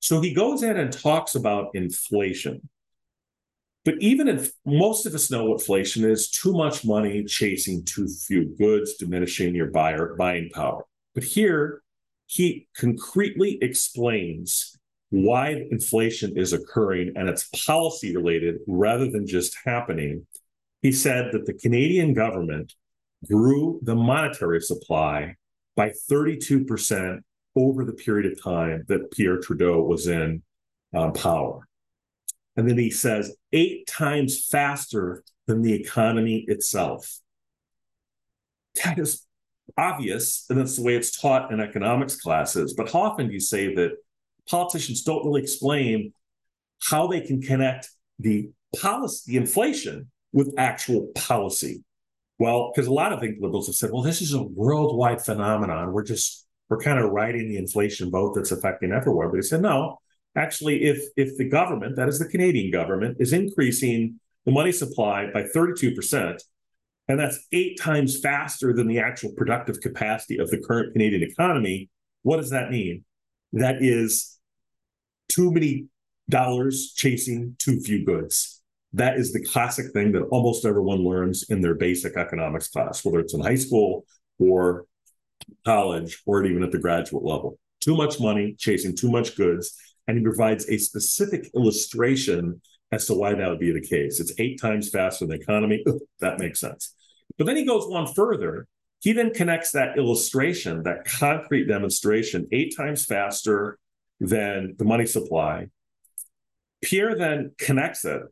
So 0.00 0.20
he 0.20 0.32
goes 0.32 0.62
in 0.62 0.76
and 0.76 0.92
talks 0.92 1.34
about 1.34 1.70
inflation. 1.74 2.68
But 3.84 3.94
even 4.00 4.28
if 4.28 4.52
most 4.66 5.06
of 5.06 5.14
us 5.14 5.30
know 5.30 5.46
what 5.46 5.60
inflation 5.60 6.04
is, 6.04 6.30
too 6.30 6.52
much 6.52 6.84
money 6.84 7.24
chasing 7.24 7.84
too 7.84 8.08
few 8.08 8.54
goods, 8.58 8.96
diminishing 8.96 9.54
your 9.54 9.70
buyer 9.70 10.14
buying 10.18 10.50
power. 10.50 10.84
But 11.14 11.24
here, 11.24 11.82
he 12.26 12.68
concretely 12.76 13.58
explains 13.62 14.76
why 15.10 15.64
inflation 15.70 16.36
is 16.36 16.52
occurring 16.52 17.12
and 17.16 17.28
it's 17.28 17.48
policy 17.66 18.14
related 18.14 18.56
rather 18.66 19.10
than 19.10 19.26
just 19.26 19.56
happening. 19.64 20.26
He 20.82 20.92
said 20.92 21.30
that 21.32 21.46
the 21.46 21.54
Canadian 21.54 22.12
government 22.12 22.74
grew 23.26 23.80
the 23.82 23.94
monetary 23.94 24.60
supply 24.60 25.36
by 25.76 25.92
32% 26.10 27.20
over 27.56 27.84
the 27.84 27.92
period 27.92 28.30
of 28.30 28.42
time 28.42 28.84
that 28.88 29.10
Pierre 29.10 29.38
Trudeau 29.38 29.82
was 29.82 30.06
in 30.06 30.42
uh, 30.94 31.10
power. 31.10 31.66
And 32.56 32.68
then 32.68 32.78
he 32.78 32.90
says 32.90 33.36
eight 33.52 33.86
times 33.86 34.46
faster 34.46 35.22
than 35.46 35.62
the 35.62 35.72
economy 35.72 36.44
itself. 36.48 37.20
That 38.84 38.98
is 38.98 39.24
obvious, 39.76 40.44
and 40.48 40.58
that's 40.58 40.76
the 40.76 40.82
way 40.82 40.96
it's 40.96 41.20
taught 41.20 41.52
in 41.52 41.60
economics 41.60 42.16
classes. 42.16 42.74
But 42.74 42.90
how 42.90 43.00
often 43.00 43.28
do 43.28 43.34
you 43.34 43.40
say 43.40 43.74
that 43.74 43.92
politicians 44.48 45.02
don't 45.02 45.24
really 45.24 45.42
explain 45.42 46.12
how 46.82 47.06
they 47.06 47.20
can 47.20 47.42
connect 47.42 47.90
the 48.18 48.50
policy, 48.80 49.32
the 49.32 49.38
inflation, 49.38 50.10
with 50.32 50.54
actual 50.58 51.08
policy? 51.14 51.82
Well, 52.38 52.70
because 52.72 52.86
a 52.86 52.92
lot 52.92 53.12
of 53.12 53.20
think 53.20 53.36
liberals 53.40 53.66
have 53.66 53.76
said, 53.76 53.90
well, 53.92 54.02
this 54.02 54.22
is 54.22 54.32
a 54.32 54.42
worldwide 54.42 55.22
phenomenon. 55.22 55.92
We're 55.92 56.04
just 56.04 56.46
we're 56.68 56.78
kind 56.78 56.98
of 56.98 57.10
riding 57.10 57.48
the 57.48 57.56
inflation 57.56 58.10
boat 58.10 58.34
that's 58.34 58.52
affecting 58.52 58.92
everywhere. 58.92 59.28
But 59.28 59.36
he 59.36 59.42
said, 59.42 59.62
no, 59.62 59.98
actually, 60.36 60.84
if 60.84 61.02
if 61.16 61.36
the 61.36 61.48
government, 61.48 61.96
that 61.96 62.08
is 62.08 62.18
the 62.18 62.28
Canadian 62.28 62.70
government, 62.70 63.16
is 63.18 63.32
increasing 63.32 64.20
the 64.44 64.52
money 64.52 64.72
supply 64.72 65.26
by 65.32 65.42
32%, 65.42 66.40
and 67.08 67.18
that's 67.18 67.46
eight 67.52 67.78
times 67.78 68.20
faster 68.20 68.72
than 68.72 68.86
the 68.86 68.98
actual 68.98 69.32
productive 69.32 69.80
capacity 69.80 70.38
of 70.38 70.50
the 70.50 70.58
current 70.58 70.92
Canadian 70.92 71.22
economy, 71.22 71.90
what 72.22 72.36
does 72.36 72.50
that 72.50 72.70
mean? 72.70 73.04
That 73.52 73.82
is 73.82 74.38
too 75.28 75.50
many 75.50 75.86
dollars 76.28 76.92
chasing 76.94 77.56
too 77.58 77.80
few 77.80 78.04
goods. 78.04 78.57
That 78.94 79.18
is 79.18 79.32
the 79.32 79.44
classic 79.44 79.92
thing 79.92 80.12
that 80.12 80.22
almost 80.24 80.64
everyone 80.64 81.04
learns 81.04 81.44
in 81.50 81.60
their 81.60 81.74
basic 81.74 82.16
economics 82.16 82.68
class, 82.68 83.04
whether 83.04 83.20
it's 83.20 83.34
in 83.34 83.40
high 83.40 83.54
school 83.54 84.06
or 84.38 84.86
college 85.64 86.22
or 86.26 86.44
even 86.44 86.62
at 86.62 86.72
the 86.72 86.78
graduate 86.78 87.24
level. 87.24 87.58
Too 87.80 87.96
much 87.96 88.18
money, 88.18 88.54
chasing 88.58 88.96
too 88.96 89.10
much 89.10 89.36
goods. 89.36 89.76
And 90.06 90.16
he 90.16 90.24
provides 90.24 90.68
a 90.68 90.78
specific 90.78 91.50
illustration 91.54 92.62
as 92.90 93.06
to 93.06 93.14
why 93.14 93.34
that 93.34 93.48
would 93.48 93.58
be 93.58 93.72
the 93.72 93.86
case. 93.86 94.20
It's 94.20 94.32
eight 94.38 94.60
times 94.60 94.88
faster 94.88 95.26
than 95.26 95.36
the 95.36 95.42
economy. 95.42 95.84
That 96.20 96.38
makes 96.38 96.60
sense. 96.60 96.94
But 97.36 97.46
then 97.46 97.56
he 97.56 97.64
goes 97.64 97.86
one 97.86 98.06
further. 98.06 98.66
He 99.00 99.12
then 99.12 99.32
connects 99.32 99.72
that 99.72 99.98
illustration, 99.98 100.82
that 100.84 101.04
concrete 101.04 101.66
demonstration, 101.66 102.48
eight 102.50 102.74
times 102.76 103.04
faster 103.04 103.78
than 104.18 104.74
the 104.78 104.84
money 104.84 105.06
supply. 105.06 105.66
Pierre 106.82 107.16
then 107.16 107.52
connects 107.58 108.04
it 108.04 108.22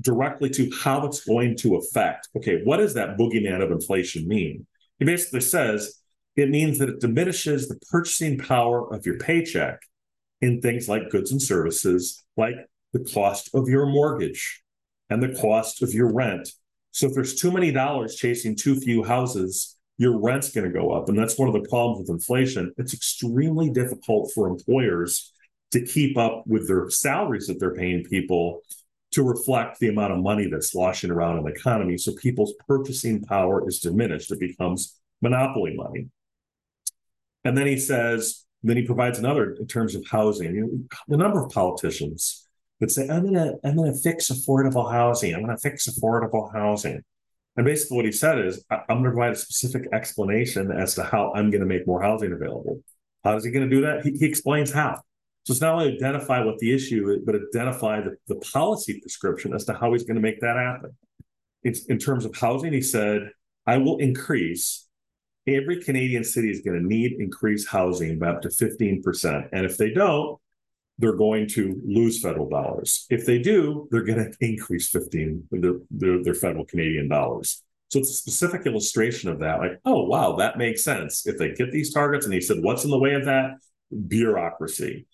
directly 0.00 0.50
to 0.50 0.70
how 0.80 1.06
it's 1.06 1.24
going 1.24 1.56
to 1.58 1.76
affect. 1.76 2.28
Okay, 2.36 2.60
what 2.64 2.78
does 2.78 2.94
that 2.94 3.16
boogeyman 3.16 3.62
of 3.62 3.70
inflation 3.70 4.28
mean? 4.28 4.66
He 4.98 5.04
basically 5.04 5.40
says 5.40 6.00
it 6.36 6.50
means 6.50 6.78
that 6.78 6.88
it 6.88 7.00
diminishes 7.00 7.68
the 7.68 7.78
purchasing 7.90 8.38
power 8.38 8.92
of 8.94 9.04
your 9.04 9.18
paycheck 9.18 9.80
in 10.40 10.60
things 10.60 10.88
like 10.88 11.10
goods 11.10 11.32
and 11.32 11.42
services, 11.42 12.24
like 12.36 12.54
the 12.92 13.00
cost 13.00 13.50
of 13.54 13.68
your 13.68 13.86
mortgage 13.86 14.62
and 15.10 15.22
the 15.22 15.34
cost 15.40 15.82
of 15.82 15.92
your 15.92 16.12
rent. 16.12 16.48
So 16.92 17.08
if 17.08 17.14
there's 17.14 17.34
too 17.34 17.50
many 17.50 17.72
dollars 17.72 18.14
chasing 18.14 18.56
too 18.56 18.78
few 18.80 19.02
houses, 19.02 19.76
your 19.98 20.20
rent's 20.20 20.52
going 20.52 20.70
to 20.70 20.78
go 20.78 20.92
up. 20.92 21.08
And 21.08 21.18
that's 21.18 21.38
one 21.38 21.48
of 21.48 21.54
the 21.54 21.68
problems 21.68 22.00
with 22.00 22.14
inflation. 22.14 22.72
It's 22.76 22.94
extremely 22.94 23.70
difficult 23.70 24.30
for 24.32 24.46
employers 24.46 25.32
to 25.72 25.84
keep 25.84 26.16
up 26.16 26.44
with 26.46 26.68
their 26.68 26.88
salaries 26.88 27.46
that 27.48 27.58
they're 27.58 27.74
paying 27.74 28.04
people 28.04 28.62
to 29.12 29.22
reflect 29.22 29.78
the 29.78 29.88
amount 29.88 30.12
of 30.12 30.18
money 30.18 30.48
that's 30.50 30.72
sloshing 30.72 31.10
around 31.10 31.38
in 31.38 31.44
the 31.44 31.50
economy. 31.50 31.96
So 31.96 32.12
people's 32.12 32.54
purchasing 32.66 33.22
power 33.22 33.66
is 33.66 33.80
diminished. 33.80 34.30
It 34.30 34.40
becomes 34.40 34.98
monopoly 35.22 35.74
money. 35.74 36.08
And 37.44 37.56
then 37.56 37.66
he 37.66 37.78
says, 37.78 38.44
then 38.62 38.76
he 38.76 38.82
provides 38.84 39.18
another 39.18 39.54
in 39.54 39.66
terms 39.66 39.94
of 39.94 40.04
housing. 40.06 40.54
You 40.54 40.60
know, 40.60 40.78
the 41.06 41.16
number 41.16 41.44
of 41.44 41.50
politicians 41.50 42.46
that 42.80 42.90
say, 42.90 43.08
I'm 43.08 43.24
gonna, 43.24 43.54
I'm 43.64 43.76
gonna 43.76 43.94
fix 43.94 44.28
affordable 44.28 44.90
housing. 44.90 45.34
I'm 45.34 45.40
gonna 45.40 45.56
fix 45.58 45.88
affordable 45.88 46.52
housing. 46.52 47.02
And 47.56 47.64
basically 47.64 47.96
what 47.96 48.04
he 48.04 48.12
said 48.12 48.38
is, 48.38 48.64
I'm 48.70 48.82
gonna 48.88 49.10
provide 49.10 49.32
a 49.32 49.36
specific 49.36 49.88
explanation 49.92 50.70
as 50.70 50.94
to 50.96 51.02
how 51.02 51.32
I'm 51.34 51.50
gonna 51.50 51.66
make 51.66 51.86
more 51.86 52.02
housing 52.02 52.32
available. 52.32 52.82
How 53.24 53.36
is 53.36 53.44
he 53.44 53.50
gonna 53.50 53.68
do 53.68 53.80
that? 53.82 54.04
He, 54.04 54.12
he 54.12 54.26
explains 54.26 54.70
how. 54.70 55.00
So 55.44 55.52
it's 55.52 55.60
not 55.60 55.74
only 55.74 55.94
identify 55.94 56.44
what 56.44 56.58
the 56.58 56.74
issue 56.74 57.10
is, 57.10 57.20
but 57.24 57.34
identify 57.34 58.00
the, 58.02 58.16
the 58.26 58.36
policy 58.36 59.00
prescription 59.00 59.54
as 59.54 59.64
to 59.64 59.72
how 59.72 59.92
he's 59.92 60.04
going 60.04 60.16
to 60.16 60.20
make 60.20 60.40
that 60.40 60.56
happen. 60.56 60.94
It's, 61.62 61.86
in 61.86 61.98
terms 61.98 62.24
of 62.24 62.36
housing, 62.36 62.72
he 62.72 62.82
said, 62.82 63.30
I 63.66 63.78
will 63.78 63.98
increase. 63.98 64.86
Every 65.46 65.82
Canadian 65.82 66.24
city 66.24 66.50
is 66.50 66.60
going 66.60 66.78
to 66.78 66.86
need 66.86 67.12
increased 67.12 67.68
housing 67.68 68.18
by 68.18 68.28
up 68.28 68.42
to 68.42 68.48
15%. 68.48 69.48
And 69.52 69.64
if 69.64 69.78
they 69.78 69.90
don't, 69.90 70.38
they're 70.98 71.16
going 71.16 71.46
to 71.48 71.80
lose 71.86 72.20
federal 72.20 72.50
dollars. 72.50 73.06
If 73.08 73.24
they 73.24 73.38
do, 73.38 73.88
they're 73.90 74.04
going 74.04 74.18
to 74.18 74.32
increase 74.40 74.90
15 74.90 75.44
their, 75.50 75.74
their, 75.90 76.22
their 76.22 76.34
federal 76.34 76.66
Canadian 76.66 77.08
dollars. 77.08 77.62
So 77.88 78.00
it's 78.00 78.10
a 78.10 78.14
specific 78.14 78.66
illustration 78.66 79.30
of 79.30 79.38
that. 79.38 79.60
Like, 79.60 79.80
oh, 79.86 80.04
wow, 80.04 80.36
that 80.36 80.58
makes 80.58 80.84
sense. 80.84 81.26
If 81.26 81.38
they 81.38 81.52
get 81.52 81.72
these 81.72 81.94
targets, 81.94 82.26
and 82.26 82.34
he 82.34 82.40
said, 82.42 82.58
what's 82.60 82.84
in 82.84 82.90
the 82.90 82.98
way 82.98 83.14
of 83.14 83.24
that? 83.24 83.52
Bureaucracy 84.08 85.06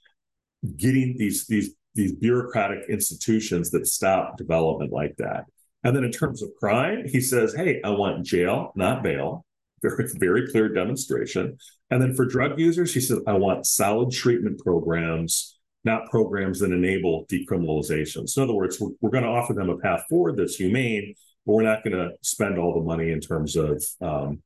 getting 0.76 1.16
these 1.18 1.47
these 1.47 1.75
these 1.94 2.12
bureaucratic 2.12 2.88
institutions 2.88 3.71
that 3.71 3.87
stop 3.87 4.37
development 4.37 4.92
like 4.92 5.14
that. 5.18 5.44
And 5.85 5.94
then 5.94 6.04
in 6.04 6.11
terms 6.11 6.42
of 6.42 6.50
crime, 6.59 7.06
he 7.06 7.21
says, 7.21 7.54
"Hey, 7.54 7.80
I 7.85 7.90
want 7.90 8.25
jail, 8.25 8.73
not 8.75 9.02
bail." 9.02 9.44
Very 9.83 10.09
very 10.18 10.50
clear 10.50 10.68
demonstration. 10.68 11.59
And 11.90 12.00
then 12.00 12.14
for 12.14 12.25
drug 12.25 12.59
users, 12.59 12.94
he 12.94 13.00
says, 13.00 13.21
"I 13.26 13.35
want 13.35 13.66
solid 13.66 14.11
treatment 14.11 14.59
programs." 14.59 15.59
Not 15.87 16.09
programs 16.11 16.61
that 16.61 16.73
enable 16.73 17.26
decriminalization. 17.26 18.26
So, 18.26 18.42
in 18.42 18.49
other 18.49 18.56
words, 18.56 18.80
we're, 18.80 18.92
we're 19.02 19.11
going 19.11 19.25
to 19.25 19.28
offer 19.28 19.52
them 19.52 19.68
a 19.68 19.76
path 19.76 20.04
forward 20.09 20.38
that's 20.38 20.56
humane, 20.56 21.14
but 21.44 21.52
we're 21.52 21.62
not 21.62 21.85
going 21.85 21.94
to 21.94 22.12
spend 22.23 22.59
all 22.59 22.73
the 22.73 22.80
money 22.80 23.11
in 23.11 23.21
terms 23.21 23.54
of 23.54 23.85
um, 24.00 24.42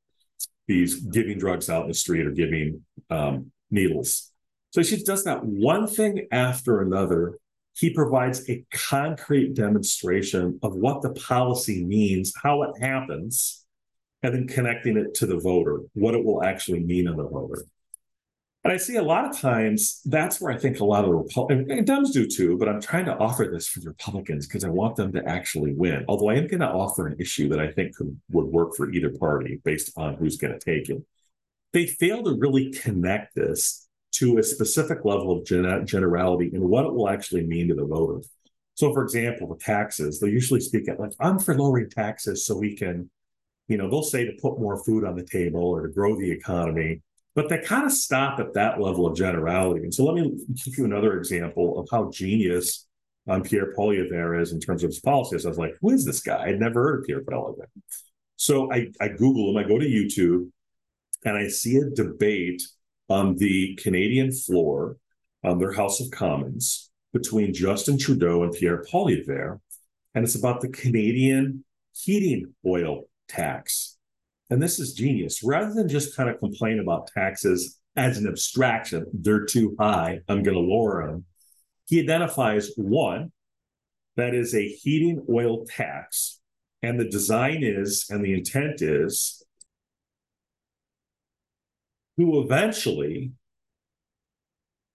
these 0.66 0.96
giving 0.96 1.38
drugs 1.38 1.70
out 1.70 1.82
in 1.82 1.88
the 1.88 1.94
street 1.94 2.26
or 2.26 2.32
giving 2.32 2.84
um, 3.08 3.52
needles 3.70 4.27
so 4.70 4.82
she 4.82 5.02
does 5.02 5.24
that 5.24 5.44
one 5.44 5.86
thing 5.86 6.26
after 6.30 6.80
another. 6.80 7.38
He 7.74 7.90
provides 7.90 8.48
a 8.50 8.64
concrete 8.72 9.54
demonstration 9.54 10.58
of 10.62 10.74
what 10.74 11.02
the 11.02 11.10
policy 11.10 11.84
means, 11.84 12.32
how 12.42 12.62
it 12.64 12.80
happens, 12.80 13.64
and 14.22 14.34
then 14.34 14.48
connecting 14.48 14.96
it 14.96 15.14
to 15.14 15.26
the 15.26 15.38
voter, 15.38 15.80
what 15.94 16.14
it 16.14 16.24
will 16.24 16.42
actually 16.42 16.80
mean 16.80 17.06
to 17.06 17.12
the 17.12 17.28
voter. 17.28 17.64
And 18.64 18.72
I 18.72 18.76
see 18.76 18.96
a 18.96 19.02
lot 19.02 19.24
of 19.24 19.38
times 19.38 20.00
that's 20.04 20.40
where 20.40 20.52
I 20.52 20.58
think 20.58 20.80
a 20.80 20.84
lot 20.84 21.04
of 21.04 21.10
the 21.10 21.16
Republicans, 21.16 21.70
and 21.70 21.86
Dems 21.86 22.12
do 22.12 22.26
too, 22.26 22.58
but 22.58 22.68
I'm 22.68 22.80
trying 22.80 23.04
to 23.04 23.16
offer 23.16 23.48
this 23.50 23.68
for 23.68 23.80
the 23.80 23.88
Republicans 23.88 24.46
because 24.46 24.64
I 24.64 24.68
want 24.68 24.96
them 24.96 25.12
to 25.12 25.26
actually 25.26 25.72
win. 25.72 26.04
Although 26.08 26.30
I 26.30 26.34
am 26.34 26.48
going 26.48 26.60
to 26.60 26.68
offer 26.68 27.06
an 27.06 27.16
issue 27.20 27.48
that 27.50 27.60
I 27.60 27.70
think 27.70 27.96
could, 27.96 28.20
would 28.30 28.46
work 28.46 28.74
for 28.76 28.90
either 28.90 29.10
party 29.10 29.60
based 29.64 29.92
on 29.96 30.16
who's 30.16 30.36
going 30.36 30.52
to 30.52 30.58
take 30.58 30.90
it. 30.90 31.02
They 31.72 31.86
fail 31.86 32.22
to 32.24 32.36
really 32.36 32.70
connect 32.70 33.34
this 33.34 33.87
to 34.18 34.38
a 34.38 34.42
specific 34.42 35.04
level 35.04 35.30
of 35.30 35.44
gen- 35.44 35.86
generality 35.86 36.50
and 36.52 36.62
what 36.62 36.84
it 36.84 36.92
will 36.92 37.08
actually 37.08 37.46
mean 37.46 37.68
to 37.68 37.74
the 37.74 37.84
voter. 37.84 38.20
So, 38.74 38.92
for 38.92 39.02
example, 39.02 39.48
the 39.48 39.62
taxes, 39.62 40.20
they 40.20 40.28
usually 40.28 40.60
speak 40.60 40.88
at 40.88 41.00
like, 41.00 41.12
I'm 41.20 41.38
for 41.38 41.54
lowering 41.54 41.90
taxes 41.90 42.46
so 42.46 42.56
we 42.56 42.76
can, 42.76 43.10
you 43.66 43.76
know, 43.76 43.90
they'll 43.90 44.02
say 44.02 44.24
to 44.24 44.32
put 44.40 44.60
more 44.60 44.82
food 44.84 45.04
on 45.04 45.16
the 45.16 45.24
table 45.24 45.64
or 45.64 45.82
to 45.82 45.92
grow 45.92 46.16
the 46.16 46.30
economy, 46.30 47.02
but 47.34 47.48
they 47.48 47.58
kind 47.58 47.86
of 47.86 47.92
stop 47.92 48.38
at 48.38 48.54
that 48.54 48.80
level 48.80 49.06
of 49.06 49.16
generality. 49.16 49.82
And 49.82 49.92
so, 49.92 50.04
let 50.04 50.14
me 50.14 50.38
give 50.64 50.78
you 50.78 50.84
another 50.84 51.18
example 51.18 51.78
of 51.78 51.88
how 51.90 52.10
genius 52.10 52.86
um, 53.28 53.42
Pierre 53.42 53.74
Poilievre 53.76 54.40
is 54.40 54.52
in 54.52 54.60
terms 54.60 54.82
of 54.84 54.90
his 54.90 55.00
policies. 55.00 55.44
I 55.44 55.48
was 55.48 55.58
like, 55.58 55.74
who 55.80 55.90
is 55.90 56.04
this 56.04 56.20
guy? 56.20 56.44
I'd 56.46 56.60
never 56.60 56.82
heard 56.82 57.00
of 57.00 57.06
Pierre 57.06 57.22
Poilievre. 57.22 57.66
So 58.36 58.72
I, 58.72 58.88
I 59.00 59.08
Google 59.08 59.50
him, 59.50 59.56
I 59.56 59.68
go 59.68 59.78
to 59.78 59.84
YouTube, 59.84 60.50
and 61.24 61.36
I 61.36 61.48
see 61.48 61.76
a 61.76 61.90
debate 61.90 62.62
on 63.08 63.36
the 63.36 63.74
Canadian 63.76 64.32
floor 64.32 64.96
on 65.44 65.58
their 65.58 65.72
House 65.72 66.00
of 66.00 66.10
Commons 66.10 66.90
between 67.12 67.54
Justin 67.54 67.98
Trudeau 67.98 68.42
and 68.42 68.52
Pierre 68.52 68.84
Poilievre, 68.84 69.60
and 70.14 70.24
it's 70.24 70.34
about 70.34 70.60
the 70.60 70.68
Canadian 70.68 71.64
heating 71.92 72.54
oil 72.66 73.04
tax. 73.28 73.96
And 74.50 74.62
this 74.62 74.78
is 74.78 74.94
genius. 74.94 75.42
Rather 75.42 75.72
than 75.72 75.88
just 75.88 76.16
kind 76.16 76.28
of 76.28 76.38
complain 76.38 76.80
about 76.80 77.08
taxes 77.08 77.78
as 77.96 78.18
an 78.18 78.26
abstraction, 78.26 79.06
they're 79.12 79.44
too 79.44 79.76
high, 79.78 80.20
I'm 80.28 80.42
going 80.42 80.56
to 80.56 80.60
lower 80.60 81.06
them. 81.06 81.24
He 81.86 82.00
identifies 82.00 82.70
one 82.76 83.32
that 84.16 84.34
is 84.34 84.54
a 84.54 84.68
heating 84.68 85.24
oil 85.30 85.64
tax. 85.66 86.40
And 86.82 86.98
the 86.98 87.08
design 87.08 87.62
is, 87.62 88.06
and 88.10 88.24
the 88.24 88.34
intent 88.34 88.82
is 88.82 89.42
who 92.18 92.42
eventually 92.42 93.30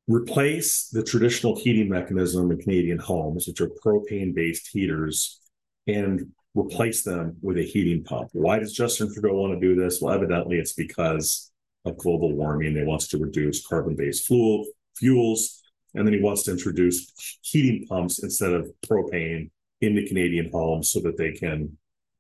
replace 0.08 0.90
the 0.90 1.02
traditional 1.02 1.58
heating 1.58 1.90
mechanism 1.90 2.52
in 2.52 2.60
Canadian 2.60 3.00
homes, 3.00 3.48
which 3.48 3.62
are 3.62 3.70
propane 3.70 4.36
based 4.36 4.68
heaters, 4.72 5.40
and 5.88 6.34
replace 6.54 7.04
them 7.04 7.38
with 7.42 7.58
a 7.58 7.64
heating 7.64 8.04
pump. 8.04 8.30
Why 8.34 8.60
does 8.60 8.74
Justin 8.74 9.12
Trudeau 9.12 9.34
want 9.34 9.60
to 9.60 9.68
do 9.68 9.74
this? 9.74 10.02
Well, 10.02 10.14
evidently 10.14 10.58
it's 10.58 10.74
because 10.74 11.52
of 11.86 11.98
global 11.98 12.36
warming. 12.36 12.76
He 12.76 12.84
wants 12.84 13.08
to 13.08 13.18
reduce 13.18 13.66
carbon 13.66 13.96
based 13.96 14.28
fuel, 14.28 14.66
fuels, 14.98 15.64
and 15.96 16.06
then 16.06 16.14
he 16.14 16.22
wants 16.22 16.44
to 16.44 16.52
introduce 16.52 17.40
heating 17.42 17.88
pumps 17.88 18.22
instead 18.22 18.52
of 18.52 18.70
propane 18.86 19.50
into 19.80 20.06
Canadian 20.06 20.52
homes 20.52 20.92
so 20.92 21.00
that 21.00 21.18
they 21.18 21.32
can 21.32 21.78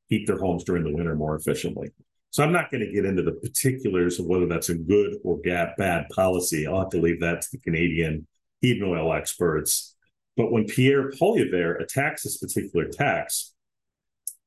heat 0.07 0.27
their 0.27 0.37
homes 0.37 0.63
during 0.63 0.83
the 0.83 0.93
winter 0.93 1.15
more 1.15 1.35
efficiently. 1.35 1.91
So 2.33 2.43
I'm 2.43 2.51
not 2.51 2.71
going 2.71 2.81
to 2.81 2.91
get 2.91 3.05
into 3.05 3.21
the 3.21 3.33
particulars 3.33 4.19
of 4.19 4.25
whether 4.25 4.47
that's 4.47 4.69
a 4.69 4.73
good 4.73 5.17
or 5.23 5.37
bad 5.37 6.09
policy. 6.09 6.65
I'll 6.65 6.79
have 6.79 6.89
to 6.89 6.99
leave 6.99 7.19
that 7.19 7.43
to 7.43 7.47
the 7.51 7.59
Canadian 7.59 8.25
heat 8.59 8.81
and 8.81 8.89
oil 8.89 9.13
experts. 9.13 9.95
But 10.35 10.51
when 10.51 10.65
Pierre 10.65 11.11
Poilievre 11.11 11.79
attacks 11.79 12.23
this 12.23 12.39
particular 12.39 12.87
tax, 12.87 13.53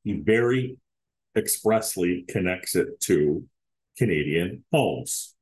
he 0.03 0.15
very 0.15 0.79
expressly 1.37 2.25
connects 2.27 2.75
it 2.75 3.01
to 3.03 3.45
Canadian 3.97 4.65
homes. 4.73 5.37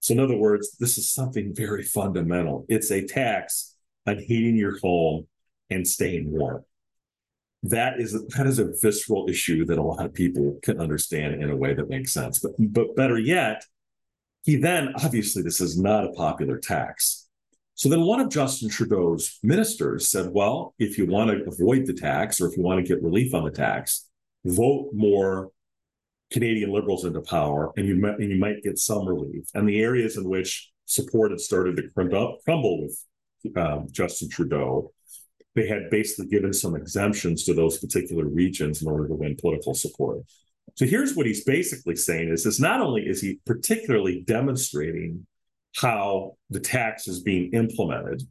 So, 0.00 0.14
in 0.14 0.20
other 0.20 0.36
words, 0.36 0.76
this 0.80 0.98
is 0.98 1.12
something 1.12 1.54
very 1.54 1.84
fundamental. 1.84 2.66
It's 2.68 2.90
a 2.90 3.06
tax 3.06 3.76
on 4.04 4.18
heating 4.18 4.56
your 4.56 4.80
home 4.80 5.28
and 5.70 5.86
staying 5.86 6.32
warm 6.32 6.64
that 7.64 7.98
is 7.98 8.12
that 8.36 8.46
is 8.46 8.58
a 8.58 8.72
visceral 8.82 9.26
issue 9.28 9.64
that 9.64 9.78
a 9.78 9.82
lot 9.82 10.04
of 10.04 10.12
people 10.12 10.58
can 10.62 10.78
understand 10.78 11.42
in 11.42 11.50
a 11.50 11.56
way 11.56 11.72
that 11.72 11.88
makes 11.88 12.12
sense. 12.12 12.38
But 12.38 12.52
but 12.58 12.94
better 12.94 13.18
yet, 13.18 13.64
he 14.42 14.56
then 14.56 14.92
obviously 15.02 15.42
this 15.42 15.60
is 15.60 15.80
not 15.80 16.04
a 16.04 16.12
popular 16.12 16.58
tax. 16.58 17.26
So 17.74 17.88
then 17.88 18.02
one 18.02 18.20
of 18.20 18.28
Justin 18.28 18.68
Trudeau's 18.68 19.38
ministers 19.42 20.08
said, 20.08 20.30
well, 20.30 20.74
if 20.78 20.96
you 20.96 21.06
want 21.06 21.30
to 21.30 21.44
avoid 21.48 21.86
the 21.86 21.94
tax 21.94 22.40
or 22.40 22.48
if 22.48 22.56
you 22.56 22.62
want 22.62 22.78
to 22.78 22.86
get 22.86 23.02
relief 23.02 23.34
on 23.34 23.44
the 23.44 23.50
tax, 23.50 24.08
vote 24.44 24.90
more 24.92 25.50
Canadian 26.30 26.70
liberals 26.70 27.04
into 27.04 27.20
power 27.20 27.72
and 27.76 27.88
you 27.88 27.96
might, 27.96 28.18
and 28.18 28.30
you 28.30 28.38
might 28.38 28.62
get 28.62 28.78
some 28.78 29.08
relief. 29.08 29.46
And 29.54 29.68
the 29.68 29.80
areas 29.80 30.16
in 30.16 30.28
which 30.28 30.70
support 30.84 31.32
had 31.32 31.40
started 31.40 31.76
to 31.76 31.88
crumble, 31.94 32.82
with 32.82 33.56
um, 33.56 33.88
Justin 33.90 34.28
Trudeau, 34.28 34.92
they 35.54 35.66
had 35.66 35.90
basically 35.90 36.26
given 36.26 36.52
some 36.52 36.74
exemptions 36.74 37.44
to 37.44 37.54
those 37.54 37.78
particular 37.78 38.26
regions 38.26 38.82
in 38.82 38.88
order 38.88 39.06
to 39.08 39.14
win 39.14 39.36
political 39.40 39.74
support. 39.74 40.18
So 40.76 40.86
here's 40.86 41.14
what 41.14 41.26
he's 41.26 41.44
basically 41.44 41.96
saying 41.96 42.30
is, 42.30 42.46
is 42.46 42.58
not 42.58 42.80
only 42.80 43.02
is 43.02 43.20
he 43.20 43.40
particularly 43.46 44.24
demonstrating 44.26 45.26
how 45.76 46.36
the 46.50 46.60
tax 46.60 47.06
is 47.06 47.22
being 47.22 47.52
implemented 47.52 48.22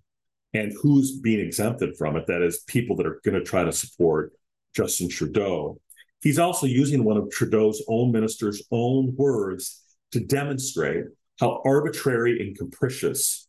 and 0.54 0.74
who's 0.82 1.20
being 1.20 1.40
exempted 1.40 1.96
from 1.98 2.16
it, 2.18 2.28
that 2.28 2.42
is 2.42 2.64
people 2.68 2.96
that 2.98 3.08
are 3.08 3.22
going 3.24 3.36
to 3.36 3.44
try 3.44 3.64
to 3.64 3.72
support 3.72 4.34
Justin 4.76 5.08
Trudeau, 5.08 5.80
he's 6.22 6.40
also 6.40 6.66
using 6.66 7.04
one 7.04 7.18
of 7.18 7.30
Trudeau's 7.32 7.82
own 7.88 8.12
minister's 8.12 8.64
own 8.72 9.16
words 9.16 9.82
to 10.12 10.20
demonstrate 10.20 11.06
how 11.40 11.62
arbitrary 11.66 12.40
and 12.40 12.58
capricious 12.58 13.48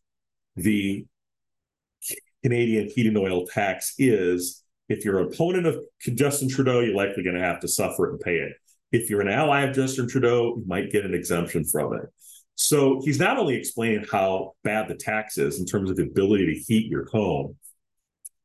the 0.55 1.05
Canadian 2.45 2.89
heating 2.93 3.17
oil 3.17 3.47
tax 3.47 3.95
is. 3.97 4.61
If 4.87 5.03
you're 5.03 5.19
an 5.19 5.33
opponent 5.33 5.65
of 5.65 5.79
Justin 6.13 6.47
Trudeau, 6.47 6.81
you're 6.81 6.95
likely 6.95 7.23
going 7.23 7.35
to 7.35 7.41
have 7.41 7.59
to 7.61 7.67
suffer 7.67 8.11
and 8.11 8.19
pay 8.19 8.35
it. 8.35 8.53
If 8.91 9.09
you're 9.09 9.21
an 9.21 9.27
ally 9.27 9.61
of 9.61 9.75
Justin 9.75 10.07
Trudeau, 10.07 10.57
you 10.57 10.63
might 10.67 10.91
get 10.91 11.05
an 11.05 11.15
exemption 11.15 11.65
from 11.65 11.95
it. 11.95 12.05
So 12.53 13.01
he's 13.03 13.19
not 13.19 13.39
only 13.39 13.55
explaining 13.55 14.05
how 14.11 14.53
bad 14.63 14.87
the 14.87 14.93
tax 14.93 15.39
is 15.39 15.59
in 15.59 15.65
terms 15.65 15.89
of 15.89 15.95
the 15.95 16.03
ability 16.03 16.53
to 16.53 16.59
heat 16.59 16.85
your 16.85 17.09
home, 17.09 17.55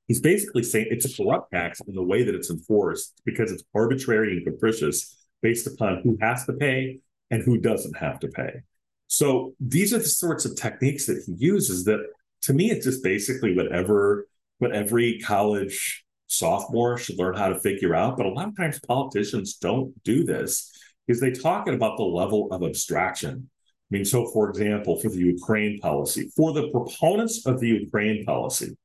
he's 0.09 0.23
basically 0.23 0.63
saying 0.63 0.87
it's 0.91 1.05
a 1.05 1.23
corrupt 1.23 1.53
tax 1.53 1.83
in 1.87 1.95
the 1.95 2.03
way 2.03 2.23
that 2.23 2.35
it's 2.35 2.49
enforced 2.49 3.21
because 3.27 3.53
it's 3.53 3.65
arbitrary 3.75 4.33
and 4.33 4.47
capricious 4.47 5.15
based 5.43 5.67
upon 5.67 6.01
who 6.03 6.17
has 6.23 6.47
to 6.47 6.55
pay 6.55 7.01
and 7.31 7.43
who 7.43 7.59
doesn't 7.59 7.99
have 7.99 8.19
to 8.21 8.29
pay. 8.29 8.63
So 9.09 9.55
these 9.61 9.93
are 9.93 9.99
the 9.99 10.05
sorts 10.05 10.47
of 10.47 10.57
techniques 10.57 11.05
that 11.05 11.23
he 11.27 11.35
uses 11.37 11.85
that 11.85 12.01
to 12.43 12.53
me 12.53 12.71
it's 12.71 12.85
just 12.85 13.03
basically 13.03 13.55
whatever 13.55 14.27
what 14.59 14.73
every 14.73 15.19
college 15.21 16.05
sophomore 16.31 16.97
should 16.97 17.19
learn 17.19 17.37
how 17.37 17.49
to 17.49 17.59
figure 17.61 17.95
out. 17.95 18.17
But 18.17 18.27
a 18.27 18.31
lot 18.31 18.49
of 18.49 18.57
times 18.57 18.81
politicians 18.81 19.57
don't 19.57 19.93
do 20.05 20.25
this 20.25 20.71
because 21.07 21.21
they 21.21 21.33
talk 21.33 21.67
about 21.67 21.97
the 21.97 22.05
level 22.05 22.49
of 22.53 22.63
abstraction. 22.63 23.51
I 23.51 23.89
mean, 23.91 24.05
so 24.05 24.31
for 24.33 24.49
example, 24.49 25.01
for 25.01 25.09
the 25.09 25.19
Ukraine 25.19 25.81
policy, 25.81 26.31
for 26.37 26.53
the 26.53 26.71
proponents 26.71 27.47
of 27.47 27.59
the 27.59 27.69
Ukraine 27.69 28.25
policy, 28.25 28.77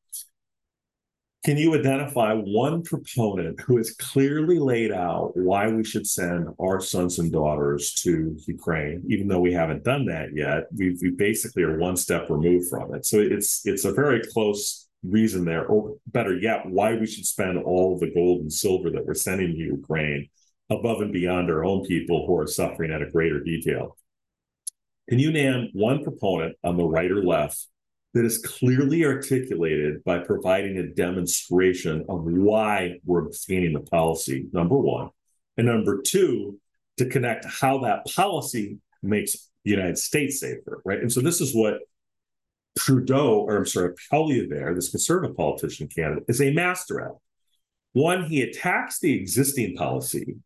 can 1.45 1.57
you 1.57 1.75
identify 1.75 2.33
one 2.33 2.81
proponent 2.81 3.61
who 3.61 3.77
has 3.77 3.91
clearly 3.91 4.57
laid 4.57 4.91
out 4.91 5.37
why 5.37 5.67
we 5.67 5.83
should 5.83 6.07
send 6.07 6.47
our 6.59 6.81
sons 6.81 7.19
and 7.19 7.31
daughters 7.31 7.93
to 7.93 8.35
Ukraine? 8.47 9.03
Even 9.07 9.27
though 9.27 9.39
we 9.39 9.53
haven't 9.53 9.83
done 9.83 10.05
that 10.07 10.29
yet, 10.33 10.63
we 10.75 10.97
we 11.03 11.11
basically 11.11 11.61
are 11.61 11.77
one 11.77 11.97
step 11.97 12.31
removed 12.31 12.67
from 12.67 12.95
it. 12.95 13.05
So 13.05 13.19
it's 13.19 13.63
it's 13.63 13.85
a 13.85 13.93
very 13.93 14.23
close 14.33 14.87
reason 15.03 15.45
there, 15.45 15.67
or 15.67 15.97
better 16.07 16.35
yet, 16.35 16.65
why 16.65 16.95
we 16.95 17.05
should 17.05 17.27
spend 17.27 17.59
all 17.59 17.99
the 17.99 18.11
gold 18.11 18.41
and 18.41 18.51
silver 18.51 18.89
that 18.89 19.05
we're 19.05 19.13
sending 19.13 19.51
to 19.51 19.57
Ukraine 19.77 20.27
above 20.71 21.01
and 21.01 21.13
beyond 21.13 21.51
our 21.51 21.63
own 21.63 21.85
people 21.85 22.25
who 22.25 22.35
are 22.39 22.47
suffering 22.47 22.91
at 22.91 23.03
a 23.03 23.11
greater 23.11 23.39
detail. 23.39 23.97
Can 25.09 25.19
you 25.19 25.31
name 25.31 25.69
one 25.73 26.03
proponent 26.03 26.55
on 26.63 26.75
the 26.75 26.83
right 26.83 27.11
or 27.11 27.23
left 27.23 27.67
that 28.15 28.23
is 28.23 28.37
clearly 28.37 29.03
articulated 29.03 30.01
by 30.05 30.17
providing 30.17 30.77
a 30.77 30.87
demonstration 30.87 32.05
of 32.07 32.23
why 32.23 32.97
we're 33.03 33.25
obtaining 33.25 33.73
the 33.73 33.81
policy, 33.81 34.47
number 34.53 34.77
one. 34.77 35.09
And 35.57 35.67
number 35.67 36.01
two, 36.01 36.57
to 36.95 37.07
connect 37.07 37.43
how 37.43 37.79
that 37.79 38.07
policy 38.15 38.77
makes 39.03 39.51
the 39.65 39.71
United 39.71 39.97
States 39.97 40.39
safer, 40.39 40.81
right? 40.85 40.99
And 40.99 41.11
so 41.11 41.19
this 41.19 41.41
is 41.41 41.53
what 41.53 41.79
Trudeau, 42.79 43.41
or 43.41 43.57
I'm 43.57 43.65
sorry, 43.65 43.93
Poilievre, 44.09 44.73
this 44.73 44.91
conservative 44.91 45.35
politician 45.35 45.89
candidate, 45.89 46.23
is 46.29 46.41
a 46.41 46.53
master 46.53 47.01
at. 47.01 47.11
One, 47.91 48.23
he 48.23 48.43
attacks 48.43 48.99
the 48.99 49.13
existing 49.13 49.75
policy 49.75 50.37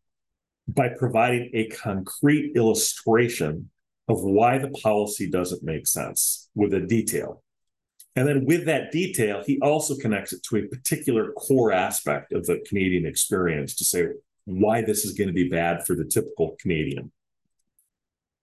by 0.66 0.88
providing 0.88 1.50
a 1.54 1.68
concrete 1.68 2.56
illustration 2.56 3.70
of 4.08 4.24
why 4.24 4.58
the 4.58 4.70
policy 4.70 5.30
doesn't 5.30 5.62
make 5.62 5.86
sense 5.86 6.48
with 6.56 6.74
a 6.74 6.80
detail. 6.80 7.44
And 8.16 8.26
then 8.26 8.44
with 8.44 8.66
that 8.66 8.90
detail, 8.90 9.42
he 9.46 9.58
also 9.60 9.96
connects 9.96 10.32
it 10.32 10.42
to 10.44 10.56
a 10.56 10.66
particular 10.66 11.32
core 11.32 11.72
aspect 11.72 12.32
of 12.32 12.44
the 12.46 12.58
Canadian 12.66 13.06
experience 13.06 13.74
to 13.76 13.84
say 13.84 14.08
why 14.46 14.82
this 14.82 15.04
is 15.04 15.12
going 15.12 15.28
to 15.28 15.34
be 15.34 15.48
bad 15.48 15.86
for 15.86 15.94
the 15.94 16.04
typical 16.04 16.56
Canadian. 16.60 17.12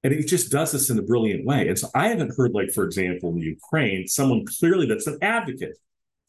And 0.04 0.14
he 0.14 0.24
just 0.24 0.52
does 0.52 0.72
this 0.72 0.90
in 0.90 1.00
a 1.00 1.02
brilliant 1.02 1.46
way. 1.46 1.68
And 1.68 1.78
so 1.78 1.90
I 1.94 2.08
haven't 2.08 2.34
heard, 2.38 2.54
like, 2.54 2.72
for 2.72 2.86
example, 2.86 3.32
in 3.32 3.40
Ukraine, 3.40 4.08
someone 4.08 4.46
clearly 4.46 4.86
that's 4.86 5.08
an 5.08 5.18
advocate. 5.22 5.78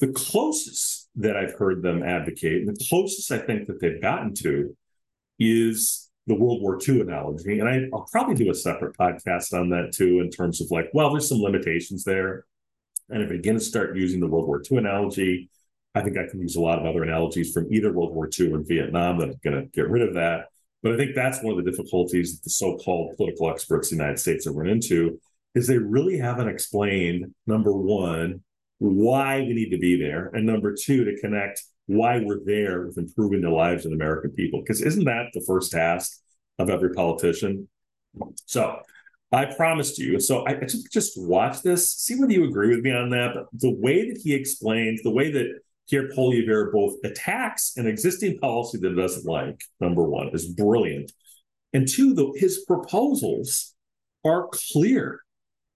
The 0.01 0.09
closest 0.09 1.09
that 1.17 1.37
I've 1.37 1.55
heard 1.55 1.83
them 1.83 2.03
advocate, 2.03 2.67
and 2.67 2.77
the 2.77 2.87
closest 2.89 3.31
I 3.31 3.39
think 3.39 3.67
that 3.67 3.81
they've 3.81 4.01
gotten 4.01 4.35
to 4.37 4.77
is 5.39 6.11
the 6.27 6.35
World 6.35 6.63
War 6.63 6.79
II 6.87 7.03
analogy. 7.03 7.59
And 7.59 7.69
I, 7.69 7.83
will 7.91 8.07
probably 8.11 8.35
do 8.35 8.51
a 8.51 8.55
separate 8.55 8.97
podcast 8.97 9.53
on 9.53 9.71
that 9.71 9.93
too, 9.93 10.21
in 10.21 10.31
terms 10.31 10.61
of 10.61 10.71
like, 10.71 10.91
well, 10.93 11.11
there's 11.11 11.29
some 11.29 11.41
limitations 11.41 12.05
there. 12.05 12.45
And 13.11 13.23
if 13.23 13.31
I 13.31 13.37
to 13.37 13.61
start 13.61 13.97
using 13.97 14.21
the 14.21 14.27
World 14.27 14.47
War 14.47 14.63
II 14.71 14.79
analogy, 14.79 15.51
I 15.95 16.03
think 16.03 16.17
I 16.19 16.29
can 16.31 16.41
use 16.41 16.57
a 16.57 16.61
lot 16.61 16.79
of 16.79 16.87
other 16.87 17.03
analogies 17.03 17.53
from 17.53 17.73
either 17.73 17.93
World 17.93 18.15
War 18.15 18.29
II 18.39 18.53
or 18.53 18.61
Vietnam 18.61 19.19
that 19.19 19.31
are 19.31 19.41
going 19.43 19.63
to 19.63 19.69
get 19.73 19.89
rid 19.89 20.07
of 20.07 20.15
that. 20.15 20.47
But 20.83 20.93
I 20.93 20.97
think 20.97 21.15
that's 21.15 21.43
one 21.43 21.59
of 21.59 21.65
the 21.65 21.71
difficulties 21.71 22.37
that 22.37 22.45
the 22.45 22.51
so-called 22.51 23.17
political 23.17 23.51
experts 23.51 23.91
in 23.91 23.99
the 23.99 24.05
United 24.05 24.21
States 24.21 24.45
have 24.45 24.55
run 24.55 24.69
into 24.69 25.21
is 25.55 25.67
they 25.67 25.79
really 25.79 26.19
haven't 26.19 26.49
explained 26.49 27.35
number 27.47 27.73
one 27.73 28.43
why 28.79 29.41
we 29.41 29.55
need 29.55 29.71
to 29.71 29.79
be 29.79 29.99
there, 30.01 30.31
and 30.35 30.47
number 30.47 30.73
two 30.73 31.05
to 31.05 31.19
connect 31.21 31.63
why 31.87 32.21
we're 32.21 32.45
there 32.45 32.87
with 32.87 32.99
improving 32.99 33.41
the 33.41 33.51
lives 33.51 33.85
of 33.85 33.91
the 33.91 33.97
American 33.97 34.31
people. 34.31 34.61
Because 34.61 34.83
isn't 34.83 35.05
that 35.05 35.31
the 35.35 35.43
first 35.47 35.73
task 35.73 36.21
of 36.59 36.71
every 36.71 36.93
politician? 36.93 37.69
So 38.45 38.81
I 39.31 39.45
promised 39.45 39.99
you. 39.99 40.21
So 40.21 40.47
I, 40.47 40.53
I 40.53 40.61
just, 40.61 40.91
just 40.93 41.13
watch 41.17 41.63
this, 41.63 41.93
see 41.93 42.19
whether 42.19 42.33
you 42.33 42.45
agree 42.45 42.75
with 42.75 42.81
me 42.85 42.93
on 42.93 43.11
that. 43.11 43.35
But 43.35 43.47
the 43.53 43.75
way 43.75 44.09
that 44.09 44.21
he 44.23 44.35
explains, 44.35 45.03
the 45.03 45.11
way 45.11 45.31
that 45.31 45.61
Pierre 45.89 46.09
Poilievre 46.09 46.73
both 46.73 46.95
attacks 47.05 47.77
an 47.77 47.87
existing 47.87 48.39
policy 48.39 48.79
that 48.79 48.97
doesn't 48.97 49.27
like, 49.27 49.61
number 49.81 50.03
one, 50.03 50.31
is 50.33 50.47
brilliant. 50.47 51.13
And 51.73 51.87
two, 51.87 52.15
the, 52.15 52.33
his 52.37 52.65
proposals 52.67 53.75
are 54.25 54.49
clear. 54.73 55.21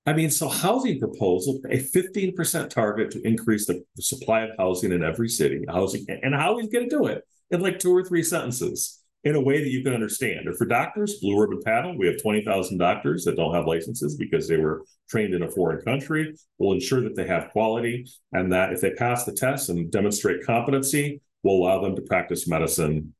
I 0.06 0.14
mean, 0.14 0.30
so 0.30 0.48
housing 0.48 0.98
proposal, 0.98 1.60
a 1.70 1.78
15% 1.78 2.70
target 2.70 3.10
to 3.12 3.26
increase 3.26 3.66
the, 3.66 3.84
the 3.96 4.02
supply 4.02 4.42
of 4.42 4.50
housing 4.58 4.92
in 4.92 5.04
every 5.04 5.28
city, 5.28 5.64
housing, 5.68 6.06
and 6.08 6.34
how 6.34 6.58
he's 6.58 6.70
going 6.70 6.88
to 6.88 6.96
do 6.96 7.06
it 7.06 7.22
in 7.50 7.60
like 7.60 7.78
two 7.78 7.94
or 7.94 8.02
three 8.02 8.22
sentences 8.22 9.01
in 9.24 9.36
a 9.36 9.40
way 9.40 9.62
that 9.62 9.70
you 9.70 9.84
can 9.84 9.94
understand. 9.94 10.48
Or 10.48 10.54
for 10.54 10.64
doctors, 10.64 11.20
Blue 11.20 11.40
Ribbon 11.40 11.62
Panel, 11.62 11.96
we 11.96 12.06
have 12.06 12.20
20,000 12.20 12.78
doctors 12.78 13.24
that 13.24 13.36
don't 13.36 13.54
have 13.54 13.66
licenses 13.66 14.16
because 14.16 14.48
they 14.48 14.56
were 14.56 14.84
trained 15.08 15.34
in 15.34 15.42
a 15.42 15.50
foreign 15.50 15.80
country. 15.82 16.34
We'll 16.58 16.72
ensure 16.72 17.02
that 17.02 17.14
they 17.14 17.26
have 17.26 17.50
quality 17.50 18.08
and 18.32 18.52
that 18.52 18.72
if 18.72 18.80
they 18.80 18.90
pass 18.90 19.24
the 19.24 19.32
test 19.32 19.68
and 19.68 19.90
demonstrate 19.92 20.44
competency, 20.44 21.20
we'll 21.42 21.56
allow 21.56 21.80
them 21.80 21.94
to 21.96 22.02
practice 22.02 22.48
medicine 22.48 23.14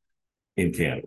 in 0.57 0.73
Canada. 0.73 1.07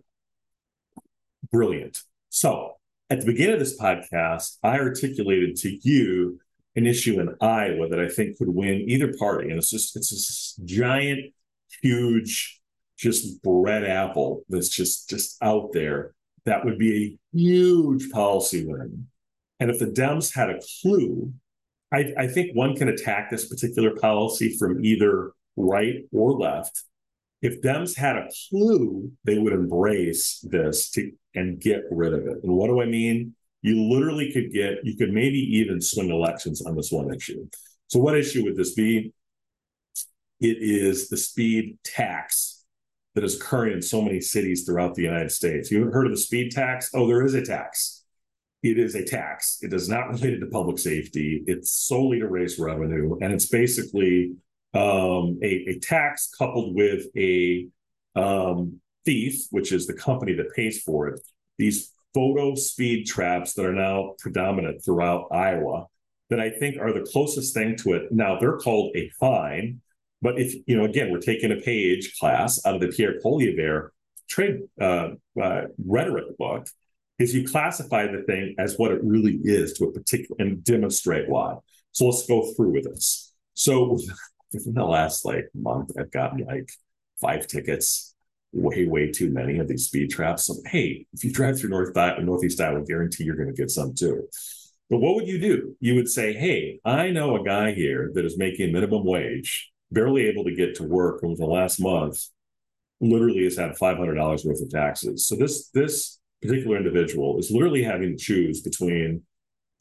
Brilliant. 1.51 1.99
So 2.29 2.77
at 3.09 3.19
the 3.19 3.25
beginning 3.25 3.53
of 3.53 3.59
this 3.59 3.77
podcast, 3.77 4.57
I 4.63 4.79
articulated 4.79 5.57
to 5.57 5.77
you 5.81 6.39
an 6.75 6.85
issue 6.85 7.19
in 7.19 7.35
Iowa 7.41 7.87
that 7.89 7.99
I 7.99 8.09
think 8.09 8.37
could 8.37 8.49
win 8.49 8.89
either 8.89 9.13
party. 9.17 9.49
And 9.49 9.57
it's 9.57 9.69
just, 9.69 9.95
it's 9.95 10.09
this 10.09 10.59
giant, 10.65 11.33
huge 11.81 12.61
just 12.97 13.41
bread 13.43 13.83
apple 13.83 14.43
that's 14.49 14.69
just 14.69 15.09
just 15.09 15.37
out 15.41 15.71
there, 15.73 16.13
that 16.45 16.63
would 16.63 16.77
be 16.77 17.19
a 17.33 17.37
huge 17.37 18.09
policy 18.09 18.65
win. 18.65 19.07
And 19.59 19.69
if 19.69 19.79
the 19.79 19.85
Dems 19.87 20.33
had 20.33 20.49
a 20.49 20.59
clue, 20.81 21.33
I, 21.93 22.13
I 22.17 22.27
think 22.27 22.55
one 22.55 22.75
can 22.75 22.89
attack 22.89 23.29
this 23.29 23.47
particular 23.47 23.95
policy 23.95 24.55
from 24.57 24.83
either 24.83 25.31
right 25.55 26.05
or 26.11 26.33
left. 26.33 26.83
If 27.41 27.61
Dems 27.61 27.95
had 27.95 28.17
a 28.17 28.27
clue, 28.49 29.11
they 29.23 29.37
would 29.37 29.53
embrace 29.53 30.39
this 30.49 30.89
to, 30.91 31.11
and 31.35 31.59
get 31.59 31.83
rid 31.91 32.13
of 32.13 32.21
it. 32.21 32.37
And 32.43 32.53
what 32.53 32.67
do 32.67 32.81
I 32.81 32.85
mean? 32.85 33.35
You 33.61 33.81
literally 33.83 34.31
could 34.31 34.51
get, 34.51 34.79
you 34.83 34.95
could 34.95 35.11
maybe 35.11 35.39
even 35.57 35.81
swing 35.81 36.09
elections 36.09 36.65
on 36.65 36.75
this 36.75 36.91
one 36.91 37.13
issue. 37.13 37.47
So, 37.87 37.99
what 37.99 38.17
issue 38.17 38.43
would 38.43 38.55
this 38.55 38.73
be? 38.73 39.13
It 40.39 40.57
is 40.59 41.09
the 41.09 41.17
speed 41.17 41.77
tax 41.83 42.54
that 43.15 43.23
is 43.23 43.37
occurring 43.37 43.73
in 43.73 43.81
so 43.81 44.01
many 44.01 44.21
cities 44.21 44.63
throughout 44.63 44.93
the 44.93 45.01
United 45.01 45.31
States. 45.31 45.71
You 45.71 45.85
heard 45.85 46.05
of 46.05 46.11
the 46.11 46.17
speed 46.17 46.51
tax? 46.51 46.91
Oh, 46.93 47.07
there 47.07 47.25
is 47.25 47.33
a 47.33 47.43
tax. 47.43 48.03
it 48.61 48.77
is 48.77 48.95
a 48.95 49.05
tax. 49.05 49.59
It 49.61 49.73
is 49.73 49.87
not 49.87 50.09
related 50.09 50.41
to 50.41 50.47
public 50.47 50.77
safety. 50.77 51.43
It's 51.47 51.71
solely 51.71 52.19
to 52.19 52.27
raise 52.27 52.59
revenue, 52.59 53.17
and 53.21 53.33
it's 53.33 53.47
basically 53.47 54.35
um, 54.73 55.39
a, 55.41 55.69
a, 55.69 55.79
tax 55.79 56.29
coupled 56.37 56.75
with 56.75 57.05
a 57.15 57.67
um, 58.15 58.81
thief, 59.05 59.45
which 59.51 59.71
is 59.71 59.87
the 59.87 59.93
company 59.93 60.33
that 60.33 60.53
pays 60.53 60.81
for 60.81 61.07
it. 61.07 61.21
These 61.57 61.93
photo 62.13 62.55
speed 62.55 63.05
traps 63.05 63.53
that 63.53 63.65
are 63.65 63.73
now 63.73 64.15
predominant 64.19 64.83
throughout 64.83 65.27
Iowa 65.31 65.85
that 66.29 66.39
I 66.39 66.49
think 66.49 66.77
are 66.77 66.91
the 66.91 67.07
closest 67.09 67.53
thing 67.53 67.75
to 67.77 67.93
it. 67.93 68.11
Now 68.11 68.37
they're 68.39 68.57
called 68.57 68.95
a 68.95 69.09
fine, 69.19 69.81
but 70.25 70.39
if 70.39 70.55
you 70.65 70.75
know, 70.75 70.85
again, 70.85 71.11
we're 71.11 71.19
taking 71.19 71.51
a 71.51 71.57
page 71.57 72.17
class 72.19 72.59
out 72.65 72.73
of 72.73 72.81
the 72.81 72.87
Pierre 72.87 73.19
Poilievre 73.23 73.89
trade 74.27 74.61
uh, 74.81 75.09
uh, 75.39 75.61
rhetoric 75.77 76.35
book. 76.39 76.67
Is 77.19 77.35
you 77.35 77.47
classify 77.47 78.07
the 78.07 78.23
thing 78.23 78.55
as 78.57 78.75
what 78.77 78.91
it 78.91 79.01
really 79.03 79.39
is 79.43 79.73
to 79.73 79.85
a 79.85 79.91
particular 79.91 80.35
and 80.39 80.63
demonstrate 80.63 81.29
why. 81.29 81.57
So 81.91 82.07
let's 82.07 82.25
go 82.25 82.51
through 82.53 82.71
with 82.71 82.85
this. 82.85 83.33
So 83.53 83.99
within 84.51 84.73
the 84.73 84.83
last 84.83 85.25
like 85.25 85.45
month, 85.53 85.91
I've 85.97 86.11
gotten 86.11 86.43
like 86.43 86.71
five 87.21 87.45
tickets 87.45 88.15
way, 88.51 88.87
way 88.87 89.11
too 89.11 89.31
many 89.31 89.59
of 89.59 89.67
these 89.67 89.85
speed 89.85 90.09
traps. 90.09 90.47
So, 90.47 90.55
hey, 90.65 91.05
if 91.13 91.23
you 91.23 91.31
drive 91.31 91.59
through 91.59 91.69
North 91.69 91.95
Northeast 91.95 92.59
Iowa, 92.59 92.83
guarantee 92.83 93.25
you're 93.25 93.35
going 93.35 93.53
to 93.53 93.61
get 93.61 93.69
some 93.69 93.93
too. 93.93 94.27
But 94.89 94.97
what 94.97 95.15
would 95.15 95.27
you 95.27 95.39
do? 95.39 95.75
You 95.79 95.95
would 95.95 96.09
say, 96.09 96.33
hey, 96.33 96.79
I 96.83 97.11
know 97.11 97.35
a 97.35 97.43
guy 97.43 97.73
here 97.73 98.11
that 98.15 98.25
is 98.25 98.37
making 98.37 98.71
minimum 98.71 99.05
wage, 99.05 99.71
barely 99.95 100.27
able 100.27 100.43
to 100.43 100.53
get 100.53 100.75
to 100.75 100.83
work 100.83 101.23
over 101.23 101.35
the 101.35 101.45
last 101.45 101.79
month, 101.79 102.19
literally 103.01 103.45
has 103.45 103.57
had 103.57 103.71
$500 103.71 104.45
worth 104.45 104.61
of 104.61 104.69
taxes. 104.69 105.25
So 105.25 105.35
this 105.35 105.69
this 105.69 106.19
particular 106.41 106.77
individual 106.77 107.39
is 107.39 107.49
literally 107.49 107.81
having 107.81 108.15
to 108.15 108.23
choose 108.23 108.61
between 108.61 109.23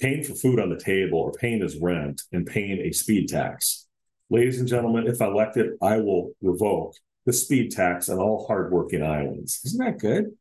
paying 0.00 0.24
for 0.24 0.34
food 0.34 0.58
on 0.58 0.70
the 0.70 0.80
table 0.80 1.18
or 1.18 1.32
paying 1.32 1.60
his 1.60 1.76
rent 1.76 2.22
and 2.32 2.46
paying 2.46 2.80
a 2.80 2.92
speed 2.92 3.28
tax. 3.28 3.86
Ladies 4.30 4.58
and 4.58 4.68
gentlemen, 4.68 5.06
if 5.06 5.20
elected, 5.20 5.72
I 5.82 5.98
will 5.98 6.32
revoke 6.40 6.94
the 7.26 7.32
speed 7.32 7.72
tax 7.72 8.08
on 8.08 8.18
all 8.18 8.46
hardworking 8.46 9.02
Iowans. 9.02 9.60
Isn't 9.64 9.84
that 9.84 9.98
good? 9.98 10.32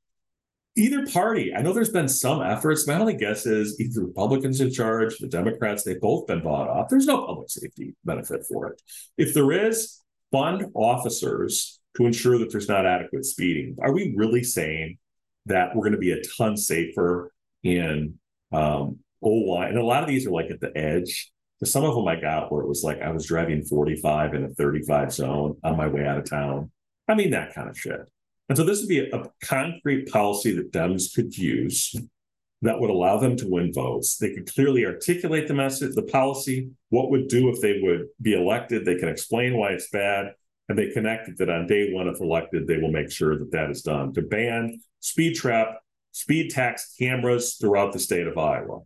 Either 0.76 1.06
party, 1.06 1.54
I 1.56 1.62
know 1.62 1.72
there's 1.72 1.92
been 1.92 2.08
some 2.08 2.42
efforts. 2.42 2.88
My 2.88 2.96
only 2.96 3.16
guess 3.16 3.46
is 3.46 3.80
either 3.80 4.02
Republicans 4.02 4.60
in 4.60 4.72
charge, 4.72 5.18
the 5.20 5.28
Democrats, 5.28 5.84
they've 5.84 6.02
both 6.02 6.26
been 6.26 6.42
bought 6.42 6.68
off. 6.68 6.90
There's 6.90 7.06
no 7.06 7.28
public 7.28 7.50
safety 7.50 7.96
benefit 8.04 8.44
for 8.48 8.70
it. 8.70 8.82
If 9.18 9.36
there 9.36 9.52
is, 9.52 10.02
fund 10.32 10.66
officers 10.74 11.80
to 11.96 12.08
ensure 12.08 12.40
that 12.40 12.52
there's 12.52 12.68
not 12.68 12.88
adequate 12.88 13.24
speeding. 13.24 13.78
Are 13.82 13.94
we 13.94 14.16
really 14.18 14.44
saying 14.44 14.98
that 15.46 15.76
we're 15.76 15.84
going 15.84 15.94
to 15.94 16.00
be 16.00 16.12
a 16.12 16.24
ton 16.38 16.58
safer 16.58 17.32
in 17.62 18.16
um, 18.52 18.98
OY? 19.24 19.68
And 19.70 19.78
a 19.78 19.86
lot 19.86 20.02
of 20.02 20.10
these 20.10 20.26
are 20.26 20.32
like 20.32 20.50
at 20.50 20.60
the 20.60 20.76
edge. 20.76 21.32
Some 21.64 21.86
of 21.86 21.96
them 21.96 22.08
I 22.08 22.20
got 22.20 22.52
where 22.52 22.62
it 22.62 22.68
was 22.68 22.84
like 22.84 23.02
I 23.02 23.12
was 23.12 23.28
driving 23.28 23.64
45 23.64 24.34
in 24.34 24.44
a 24.44 24.50
35 24.50 25.14
zone 25.14 25.58
on 25.64 25.78
my 25.78 25.88
way 25.88 26.06
out 26.06 26.18
of 26.18 26.30
town. 26.30 26.72
I 27.08 27.14
mean, 27.14 27.30
that 27.30 27.54
kind 27.54 27.70
of 27.70 27.78
shit. 27.78 28.02
And 28.54 28.58
so 28.60 28.64
this 28.64 28.82
would 28.82 28.88
be 28.88 29.10
a, 29.10 29.24
concrete 29.44 30.12
policy 30.12 30.56
that 30.56 30.72
Dems 30.72 31.12
could 31.16 31.36
use 31.36 31.96
that 32.62 32.80
would 32.80 32.92
allow 32.92 33.18
them 33.18 33.36
to 33.38 33.50
win 33.50 33.74
votes. 33.74 34.18
They 34.18 34.32
could 34.32 34.54
clearly 34.54 34.86
articulate 34.86 35.48
the 35.48 35.56
message, 35.56 35.96
the 35.96 36.04
policy, 36.04 36.70
what 36.90 37.10
would 37.10 37.30
do 37.30 37.50
if 37.50 37.62
they 37.62 37.80
would 37.82 38.10
be 38.22 38.36
elected. 38.36 38.86
They 38.86 38.98
can 39.00 39.10
explain 39.10 39.58
why 39.58 39.72
it's 39.72 39.90
bad. 39.90 40.36
And 40.70 40.78
they 40.78 40.92
connected 40.92 41.36
that 41.40 41.50
on 41.50 41.66
day 41.66 41.94
one, 41.94 42.08
if 42.08 42.22
elected, 42.22 42.68
they 42.68 42.78
will 42.78 42.92
make 42.92 43.10
sure 43.10 43.40
that 43.40 43.52
that 43.54 43.72
is 43.72 43.82
done 43.82 44.14
to 44.14 44.22
ban 44.22 44.80
speed 45.00 45.34
trap, 45.34 45.80
speed 46.12 46.52
tax 46.52 46.94
cameras 47.00 47.56
throughout 47.56 47.92
the 47.92 47.98
state 47.98 48.28
of 48.28 48.38
Iowa. 48.38 48.82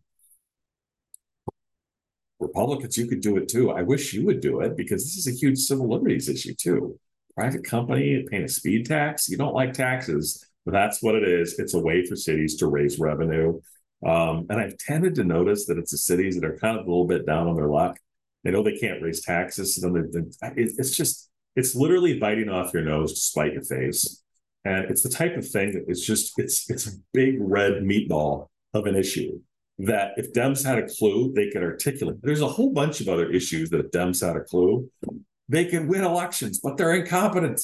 Republicans, 2.40 2.98
you 2.98 3.08
could 3.08 3.20
do 3.20 3.36
it 3.36 3.50
too. 3.50 3.72
I 3.72 3.82
wish 3.82 4.14
you 4.14 4.26
would 4.28 4.40
do 4.40 4.62
it 4.62 4.78
because 4.78 5.04
this 5.04 5.18
is 5.18 5.28
a 5.28 5.38
huge 5.38 5.60
civil 5.60 5.90
liberties 5.90 6.30
issue 6.30 6.54
too. 6.54 6.98
Private 7.38 7.64
company 7.64 8.26
paying 8.32 8.46
a 8.46 8.50
speed 8.50 8.88
tax. 8.88 9.30
You 9.30 9.38
don't 9.38 9.54
like 9.54 9.72
taxes, 9.74 10.44
but 10.66 10.72
that's 10.72 11.04
what 11.04 11.14
it 11.14 11.22
is. 11.22 11.60
It's 11.60 11.76
a 11.76 11.80
way 11.80 12.04
for 12.04 12.16
cities 12.16 12.56
to 12.58 12.68
raise 12.68 12.98
revenue. 12.98 13.62
Um, 14.04 14.48
and 14.50 14.60
I've 14.60 14.76
tended 14.80 15.14
to 15.16 15.24
notice 15.24 15.68
that 15.68 15.78
it's 15.78 15.92
the 15.92 16.00
cities 16.00 16.36
that 16.36 16.46
are 16.50 16.58
kind 16.58 16.80
of 16.80 16.88
a 16.88 16.90
little 16.90 17.06
bit 17.06 17.28
down 17.28 17.48
on 17.48 17.56
their 17.56 17.68
luck. 17.68 18.00
They 18.44 18.50
know 18.50 18.64
they 18.64 18.78
can't 18.78 19.04
raise 19.04 19.24
taxes. 19.24 19.76
So 19.76 19.88
then 19.88 20.32
it's 20.56 20.98
just, 20.98 21.30
it's 21.56 21.76
literally 21.76 22.20
biting 22.20 22.50
off 22.50 22.74
your 22.74 22.84
nose 22.84 23.14
to 23.14 23.20
spite 23.20 23.54
your 23.54 23.64
face. 23.64 24.24
And 24.66 24.86
it's 24.86 25.04
the 25.04 25.10
type 25.10 25.38
of 25.38 25.48
thing 25.48 25.74
that 25.74 25.86
it's 25.88 26.06
just, 26.06 26.34
it's, 26.38 26.68
it's 26.72 26.88
a 26.88 26.98
big 27.14 27.36
red 27.40 27.84
meatball 27.84 28.48
of 28.74 28.88
an 28.88 28.96
issue 28.96 29.40
that 29.78 30.14
if 30.18 30.34
Dems 30.34 30.66
had 30.66 30.80
a 30.80 30.88
clue, 30.88 31.32
they 31.36 31.52
could 31.52 31.62
articulate. 31.62 32.18
There's 32.24 32.42
a 32.42 32.48
whole 32.48 32.74
bunch 32.74 33.00
of 33.00 33.10
other 33.10 33.30
issues 33.30 33.70
that 33.70 33.80
if 33.80 33.92
Dems 33.92 34.26
had 34.26 34.36
a 34.36 34.42
clue, 34.42 34.90
they 35.50 35.66
can 35.66 35.88
win 35.88 36.04
elections, 36.04 36.60
but 36.60 36.78
they're 36.78 36.96
incompetent. 36.96 37.62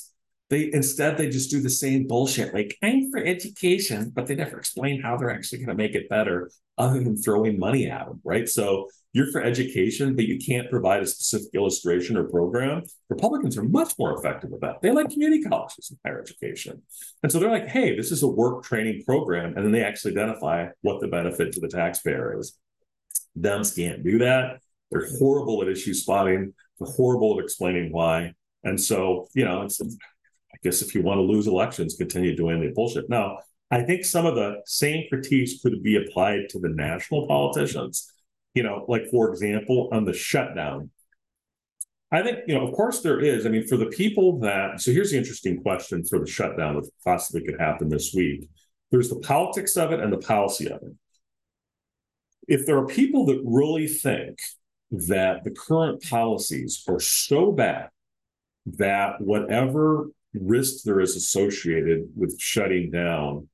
They 0.49 0.71
instead 0.71 1.17
they 1.17 1.29
just 1.29 1.49
do 1.49 1.61
the 1.61 1.69
same 1.69 2.07
bullshit, 2.07 2.53
like 2.53 2.77
I'm 2.83 3.09
for 3.11 3.19
education, 3.19 4.11
but 4.13 4.27
they 4.27 4.35
never 4.35 4.57
explain 4.57 5.01
how 5.01 5.17
they're 5.17 5.31
actually 5.31 5.59
going 5.59 5.75
to 5.75 5.83
make 5.83 5.95
it 5.95 6.09
better, 6.09 6.51
other 6.77 7.03
than 7.03 7.17
throwing 7.17 7.57
money 7.57 7.89
at 7.89 8.05
them, 8.05 8.19
right? 8.23 8.47
So 8.47 8.89
you're 9.13 9.31
for 9.31 9.41
education, 9.41 10.15
but 10.15 10.25
you 10.25 10.39
can't 10.39 10.69
provide 10.69 11.01
a 11.03 11.07
specific 11.07 11.49
illustration 11.53 12.17
or 12.17 12.25
program. 12.25 12.83
Republicans 13.09 13.57
are 13.57 13.63
much 13.63 13.93
more 13.99 14.17
effective 14.17 14.49
with 14.49 14.61
that. 14.61 14.81
They 14.81 14.91
like 14.91 15.09
community 15.09 15.43
colleges 15.43 15.91
and 15.91 15.99
higher 16.05 16.19
education. 16.19 16.81
And 17.21 17.31
so 17.31 17.39
they're 17.39 17.51
like, 17.51 17.67
hey, 17.67 17.95
this 17.95 18.11
is 18.11 18.23
a 18.23 18.27
work 18.27 18.63
training 18.63 19.03
program. 19.05 19.55
And 19.55 19.63
then 19.63 19.71
they 19.71 19.83
actually 19.83 20.11
identify 20.11 20.67
what 20.81 20.99
the 20.99 21.07
benefit 21.07 21.53
to 21.53 21.59
the 21.59 21.67
taxpayer 21.67 22.39
is. 22.39 22.57
Dems 23.39 23.75
can't 23.75 24.03
do 24.03 24.19
that. 24.19 24.59
They're 24.91 25.07
horrible 25.19 25.61
at 25.61 25.67
issue 25.67 25.93
spotting. 25.93 26.53
Horrible 26.85 27.37
at 27.37 27.43
explaining 27.43 27.91
why. 27.91 28.33
And 28.63 28.79
so, 28.79 29.27
you 29.33 29.45
know, 29.45 29.61
I 29.61 30.57
guess 30.63 30.81
if 30.81 30.95
you 30.95 31.01
want 31.01 31.17
to 31.17 31.23
lose 31.23 31.47
elections, 31.47 31.95
continue 31.95 32.35
doing 32.35 32.61
the 32.61 32.71
bullshit. 32.73 33.09
Now, 33.09 33.39
I 33.71 33.81
think 33.81 34.05
some 34.05 34.25
of 34.25 34.35
the 34.35 34.61
same 34.65 35.05
critiques 35.09 35.61
could 35.61 35.81
be 35.83 35.97
applied 35.97 36.49
to 36.49 36.59
the 36.59 36.69
national 36.69 37.27
politicians 37.27 38.13
you 38.53 38.63
know, 38.63 38.85
like 38.87 39.07
for 39.09 39.29
example, 39.29 39.89
on 39.91 40.05
the 40.05 40.13
shutdown. 40.13 40.91
I 42.11 42.21
think, 42.21 42.39
you 42.47 42.53
know, 42.53 42.67
of 42.67 42.73
course 42.73 43.01
there 43.01 43.19
is. 43.19 43.45
I 43.45 43.49
mean, 43.49 43.65
for 43.65 43.77
the 43.77 43.87
people 43.87 44.39
that, 44.41 44.79
so 44.79 44.91
here's 44.91 45.11
the 45.11 45.17
interesting 45.17 45.61
question 45.61 46.03
for 46.03 46.19
the 46.19 46.27
shutdown 46.27 46.75
that 46.75 46.89
possibly 47.03 47.43
could 47.43 47.59
happen 47.59 47.89
this 47.89 48.13
week. 48.13 48.47
There's 48.91 49.09
the 49.09 49.19
politics 49.19 49.75
of 49.77 49.91
it 49.91 49.99
and 49.99 50.13
the 50.13 50.19
policy 50.19 50.67
of 50.67 50.83
it. 50.83 50.93
If 52.47 52.65
there 52.67 52.77
are 52.77 52.85
people 52.85 53.25
that 53.27 53.41
really 53.43 53.87
think 53.87 54.37
that 54.93 55.43
the 55.43 55.49
current 55.49 56.03
policies 56.03 56.83
are 56.87 56.99
so 56.99 57.51
bad 57.51 57.89
that 58.65 59.19
whatever 59.19 60.07
risk 60.35 60.83
there 60.83 60.99
is 60.99 61.15
associated 61.15 62.07
with 62.15 62.39
shutting 62.39 62.91
down 62.91 63.47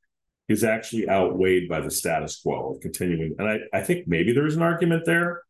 is 0.50 0.66
actually 0.66 1.08
outweighed 1.10 1.70
by 1.70 1.80
the 1.80 1.90
status 1.90 2.42
quo 2.42 2.74
of 2.74 2.82
continuing. 2.82 3.36
And 3.40 3.48
I, 3.48 3.60
I 3.74 3.82
think 3.82 4.08
maybe 4.08 4.34
there 4.34 4.48
is 4.48 4.58
an 4.58 4.62
argument 4.62 5.06
there, 5.06 5.44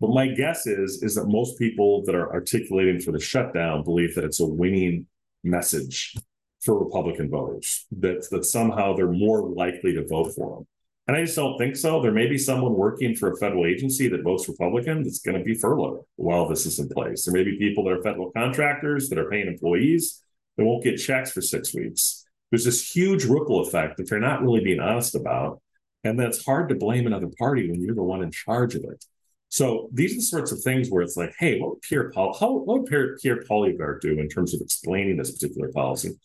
but 0.00 0.10
my 0.10 0.26
guess 0.28 0.66
is 0.66 1.02
is 1.04 1.14
that 1.14 1.26
most 1.26 1.58
people 1.58 2.04
that 2.06 2.14
are 2.16 2.32
articulating 2.32 3.00
for 3.00 3.12
the 3.12 3.20
shutdown 3.20 3.84
believe 3.84 4.16
that 4.16 4.24
it's 4.24 4.40
a 4.40 4.46
winning 4.46 5.06
message 5.44 6.16
for 6.60 6.82
Republican 6.82 7.30
voters, 7.30 7.86
that 7.92 8.26
that 8.30 8.44
somehow 8.44 8.96
they're 8.96 9.12
more 9.12 9.48
likely 9.48 9.94
to 9.94 10.04
vote 10.06 10.34
for 10.34 10.56
them. 10.56 10.66
And 11.08 11.16
I 11.16 11.24
just 11.24 11.36
don't 11.36 11.56
think 11.56 11.76
so. 11.76 12.02
There 12.02 12.10
may 12.10 12.26
be 12.26 12.38
someone 12.38 12.74
working 12.74 13.14
for 13.14 13.30
a 13.30 13.36
federal 13.36 13.64
agency 13.64 14.08
that 14.08 14.24
votes 14.24 14.48
Republican 14.48 15.04
that's 15.04 15.20
going 15.20 15.38
to 15.38 15.44
be 15.44 15.54
furloughed 15.54 16.04
while 16.16 16.48
this 16.48 16.66
is 16.66 16.80
in 16.80 16.88
place. 16.88 17.24
There 17.24 17.34
may 17.34 17.44
be 17.44 17.58
people 17.58 17.84
that 17.84 17.92
are 17.92 18.02
federal 18.02 18.32
contractors 18.32 19.08
that 19.08 19.18
are 19.18 19.30
paying 19.30 19.46
employees 19.46 20.20
that 20.56 20.64
won't 20.64 20.82
get 20.82 20.96
checks 20.96 21.30
for 21.30 21.40
six 21.40 21.72
weeks 21.74 22.26
there's 22.50 22.64
this 22.64 22.90
huge 22.90 23.24
ripple 23.24 23.60
effect 23.60 23.96
that 23.96 24.08
they're 24.08 24.20
not 24.20 24.42
really 24.42 24.60
being 24.60 24.80
honest 24.80 25.14
about. 25.14 25.60
And 26.04 26.18
that's 26.18 26.44
hard 26.44 26.68
to 26.68 26.74
blame 26.74 27.06
another 27.06 27.28
party 27.38 27.68
when 27.70 27.82
you're 27.82 27.94
the 27.94 28.02
one 28.02 28.22
in 28.22 28.30
charge 28.30 28.74
of 28.74 28.84
it. 28.84 29.04
So 29.48 29.88
these 29.92 30.12
are 30.12 30.16
the 30.16 30.22
sorts 30.22 30.52
of 30.52 30.60
things 30.60 30.88
where 30.88 31.02
it's 31.02 31.16
like, 31.16 31.34
hey, 31.38 31.58
what 31.58 31.70
would 31.70 31.82
Pierre 31.82 32.10
Paul, 32.10 32.36
how, 32.38 32.52
what 32.52 32.80
would 32.80 32.86
Pierre, 32.86 33.16
Pierre 33.16 33.42
Poilievre 33.42 34.00
do 34.00 34.18
in 34.18 34.28
terms 34.28 34.54
of 34.54 34.60
explaining 34.60 35.16
this 35.16 35.32
particular 35.32 35.70
policy? 35.72 36.18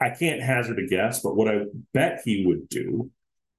I 0.00 0.10
can't 0.10 0.40
hazard 0.40 0.78
a 0.78 0.86
guess, 0.86 1.20
but 1.20 1.36
what 1.36 1.48
I 1.48 1.64
bet 1.92 2.22
he 2.24 2.46
would 2.46 2.68
do 2.68 3.10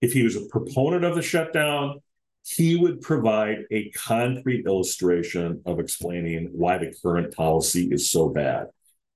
if 0.02 0.14
he 0.14 0.24
was 0.24 0.36
a 0.36 0.46
proponent 0.46 1.06
of 1.06 1.16
the 1.16 1.22
shutdown, 1.22 2.02
he 2.44 2.76
would 2.76 3.02
provide 3.02 3.60
a 3.72 3.92
concrete 3.92 4.66
illustration 4.66 5.62
of 5.66 5.80
explaining 5.80 6.50
why 6.54 6.78
the 6.78 6.94
current 7.02 7.34
policy 7.36 7.88
is 7.92 8.10
so 8.10 8.30
bad. 8.30 8.68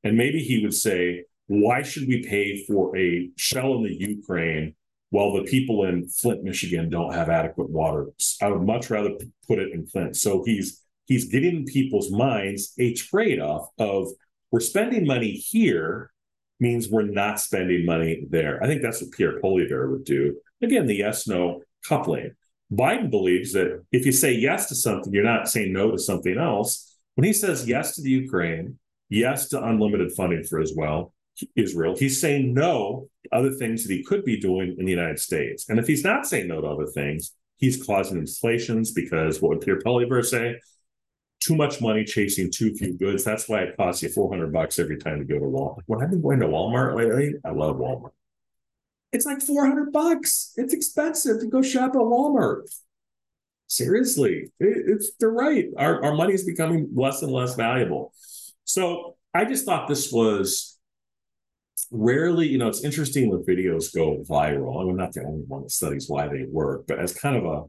And 0.04 0.16
maybe 0.16 0.40
he 0.40 0.62
would 0.64 0.76
say, 0.76 1.24
why 1.48 1.82
should 1.82 2.08
we 2.08 2.24
pay 2.24 2.64
for 2.66 2.96
a 2.96 3.30
shell 3.36 3.76
in 3.76 3.84
the 3.84 3.96
Ukraine 4.00 4.76
while 5.10 5.34
the 5.34 5.44
people 5.44 5.86
in 5.86 6.08
Flint, 6.08 6.44
Michigan 6.44 6.90
don't 6.90 7.14
have 7.14 7.30
adequate 7.30 7.70
water? 7.70 8.08
I 8.42 8.50
would 8.50 8.62
much 8.62 8.90
rather 8.90 9.12
put 9.48 9.60
it 9.60 9.72
in 9.74 9.88
Flint. 9.88 10.16
So 10.16 10.44
he's 10.44 10.84
he's 11.06 11.26
getting 11.26 11.58
in 11.58 11.66
people's 11.66 12.12
minds 12.12 12.74
a 12.80 12.94
trade-off 12.94 13.70
of 13.78 14.10
we're 14.52 14.60
spending 14.60 15.06
money 15.06 15.32
here 15.32 16.12
means 16.60 16.90
we're 16.90 17.04
not 17.04 17.40
spending 17.40 17.86
money 17.86 18.26
there. 18.30 18.64
I 18.64 18.68
think 18.68 18.82
that's 18.82 19.02
what 19.02 19.12
Pierre 19.12 19.40
Poilievre 19.40 19.92
would 19.92 20.06
do. 20.06 20.38
Again, 20.62 20.86
the 20.86 20.96
yes 20.96 21.28
no 21.28 21.62
coupling. 21.88 22.32
Biden 22.72 23.12
believes 23.12 23.54
that 23.54 23.84
if 23.92 24.06
you 24.06 24.12
say 24.12 24.34
yes 24.34 24.68
to 24.70 24.76
something, 24.76 25.14
you're 25.14 25.24
not 25.24 25.48
saying 25.48 25.72
no 25.72 25.92
to 25.92 26.00
something 26.00 26.38
else. 26.38 26.98
When 27.16 27.26
he 27.26 27.34
says 27.34 27.68
yes 27.68 27.96
to 27.96 28.02
the 28.02 28.10
Ukraine, 28.10 28.80
yes 29.10 29.50
to 29.50 29.64
unlimited 29.64 30.12
funding 30.14 30.44
for 30.44 30.60
Israel, 30.60 31.14
Israel, 31.56 31.96
he's 31.98 32.20
saying 32.20 32.54
no 32.54 33.08
to 33.24 33.36
other 33.36 33.52
things 33.52 33.84
that 33.84 33.94
he 33.94 34.04
could 34.04 34.26
be 34.26 34.40
doing 34.40 34.76
in 34.80 34.86
the 34.86 34.92
United 34.92 35.20
States. 35.20 35.70
And 35.70 35.80
if 35.80 35.88
he's 35.88 36.04
not 36.04 36.26
saying 36.26 36.48
no 36.48 36.62
to 36.62 36.68
other 36.68 36.88
things, 36.88 37.34
he's 37.58 37.84
causing 37.84 38.18
inflations 38.18 38.92
because 38.92 39.42
what 39.42 39.50
would 39.50 39.62
Pierre 39.62 39.80
Poilievre 39.80 40.26
say? 40.26 40.60
Too 41.42 41.56
much 41.56 41.82
money 41.82 42.04
chasing 42.04 42.50
too 42.52 42.74
few 42.74 42.98
goods. 42.98 43.24
That's 43.24 43.48
why 43.48 43.62
it 43.62 43.78
costs 43.78 44.02
you 44.02 44.10
400 44.10 44.52
bucks 44.52 44.80
every 44.80 44.98
time 44.98 45.20
you 45.20 45.26
go 45.26 45.40
to 45.40 45.46
Walmart. 45.46 45.84
When 45.86 46.02
I've 46.02 46.10
been 46.10 46.22
going 46.22 46.40
to 46.40 46.48
Walmart 46.48 46.96
lately, 46.96 47.36
I 47.46 47.52
love 47.52 47.76
Walmart. 47.76 48.12
It's 49.16 49.26
like 49.26 49.42
400 49.42 49.94
bucks. 49.94 50.52
It's 50.58 50.74
expensive 50.74 51.40
to 51.40 51.48
go 51.48 51.62
shop 51.62 51.92
at 51.92 52.02
Walmart. 52.02 52.64
Seriously, 53.68 54.52
it, 54.60 54.84
it's 54.88 55.14
they're 55.22 55.32
right. 55.32 55.68
Our, 55.78 56.04
our 56.04 56.14
money 56.14 56.34
is 56.34 56.44
becoming 56.44 56.90
less 56.94 57.22
and 57.22 57.32
less 57.32 57.56
valuable. 57.56 58.14
So 58.66 59.16
I 59.34 59.46
just 59.46 59.66
thought 59.66 59.88
this 59.88 60.12
was 60.12 60.78
rarely, 61.92 62.48
you 62.48 62.58
know, 62.58 62.68
it's 62.68 62.84
interesting 62.84 63.30
when 63.30 63.44
videos 63.44 63.96
go 63.96 64.22
viral. 64.30 64.82
I'm 64.82 64.98
not 64.98 65.14
the 65.14 65.24
only 65.24 65.46
one 65.48 65.64
that 65.64 65.72
studies 65.72 66.10
why 66.10 66.28
they 66.28 66.44
work, 66.50 66.86
but 66.86 67.00
as 67.00 67.14
kind 67.14 67.38
of 67.38 67.46
a 67.46 67.64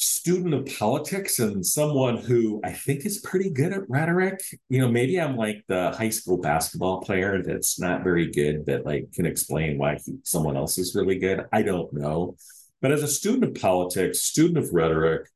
student 0.00 0.54
of 0.54 0.66
politics 0.78 1.38
and 1.40 1.64
someone 1.64 2.16
who 2.16 2.58
I 2.64 2.72
think 2.72 3.04
is 3.04 3.20
pretty 3.20 3.50
good 3.50 3.72
at 3.72 3.88
rhetoric. 3.88 4.40
You 4.70 4.80
know, 4.80 4.90
maybe 4.90 5.20
I'm 5.20 5.36
like 5.36 5.62
the 5.68 5.90
high 5.90 6.08
school 6.08 6.38
basketball 6.38 7.02
player 7.02 7.42
that's 7.42 7.78
not 7.78 8.02
very 8.02 8.30
good, 8.30 8.64
that 8.66 8.86
like 8.86 9.12
can 9.12 9.26
explain 9.26 9.76
why 9.76 9.98
he, 10.04 10.16
someone 10.24 10.56
else 10.56 10.78
is 10.78 10.94
really 10.94 11.18
good. 11.18 11.44
I 11.52 11.62
don't 11.62 11.92
know. 11.92 12.36
But 12.80 12.92
as 12.92 13.02
a 13.02 13.08
student 13.08 13.44
of 13.44 13.60
politics, 13.60 14.22
student 14.22 14.56
of 14.56 14.72
rhetoric, 14.72 15.28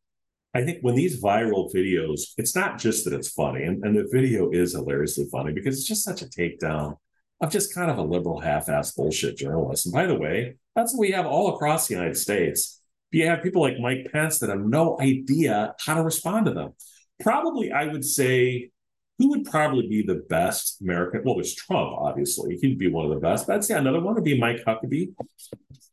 I 0.54 0.64
think 0.64 0.78
when 0.80 0.94
these 0.94 1.22
viral 1.22 1.70
videos, 1.74 2.32
it's 2.38 2.56
not 2.56 2.78
just 2.78 3.04
that 3.04 3.12
it's 3.12 3.32
funny, 3.32 3.64
and, 3.64 3.84
and 3.84 3.94
the 3.94 4.08
video 4.10 4.50
is 4.50 4.72
hilariously 4.72 5.26
funny 5.30 5.52
because 5.52 5.76
it's 5.76 5.88
just 5.88 6.04
such 6.04 6.22
a 6.22 6.26
takedown 6.26 6.96
of 7.40 7.50
just 7.50 7.74
kind 7.74 7.90
of 7.90 7.98
a 7.98 8.02
liberal 8.02 8.40
half-ass 8.40 8.92
bullshit 8.92 9.36
journalist. 9.36 9.84
And 9.86 9.92
by 9.92 10.06
the 10.06 10.14
way, 10.14 10.56
that's 10.74 10.94
what 10.94 11.00
we 11.00 11.10
have 11.10 11.26
all 11.26 11.54
across 11.54 11.86
the 11.86 11.94
United 11.94 12.16
States 12.16 12.80
you 13.10 13.26
have 13.26 13.42
people 13.42 13.62
like 13.62 13.78
Mike 13.78 14.08
Pence 14.12 14.38
that 14.40 14.50
have 14.50 14.60
no 14.60 14.98
idea 15.00 15.74
how 15.84 15.94
to 15.94 16.02
respond 16.02 16.46
to 16.46 16.52
them. 16.52 16.72
Probably, 17.20 17.70
I 17.70 17.86
would 17.86 18.04
say, 18.04 18.70
who 19.18 19.30
would 19.30 19.44
probably 19.44 19.86
be 19.86 20.02
the 20.02 20.24
best 20.28 20.80
American? 20.82 21.22
Well, 21.24 21.36
there's 21.36 21.54
Trump, 21.54 21.92
obviously. 21.96 22.56
He'd 22.60 22.78
be 22.78 22.90
one 22.90 23.04
of 23.04 23.10
the 23.10 23.20
best. 23.20 23.46
But 23.46 23.56
I'd 23.56 23.64
say 23.64 23.76
another 23.76 24.00
one 24.00 24.14
would 24.14 24.24
be 24.24 24.38
Mike 24.38 24.64
Huckabee. 24.66 25.14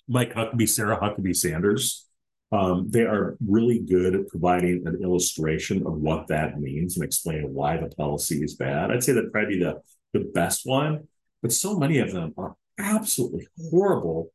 Mike 0.07 0.33
Huckabee, 0.33 0.67
Sarah 0.67 0.99
Huckabee 0.99 1.35
Sanders. 1.35 2.07
Um, 2.51 2.87
they 2.89 3.03
are 3.03 3.37
really 3.47 3.79
good 3.79 4.13
at 4.13 4.27
providing 4.27 4.85
an 4.85 5.01
illustration 5.01 5.85
of 5.85 5.93
what 5.93 6.27
that 6.27 6.59
means 6.59 6.97
and 6.97 7.05
explaining 7.05 7.53
why 7.53 7.77
the 7.77 7.87
policy 7.95 8.43
is 8.43 8.55
bad. 8.55 8.91
I'd 8.91 9.03
say 9.03 9.13
that 9.13 9.31
probably 9.31 9.59
the, 9.59 9.81
the 10.13 10.31
best 10.33 10.65
one, 10.65 11.07
but 11.41 11.53
so 11.53 11.77
many 11.77 11.99
of 11.99 12.11
them 12.11 12.33
are 12.37 12.55
absolutely 12.77 13.47
horrible 13.69 14.33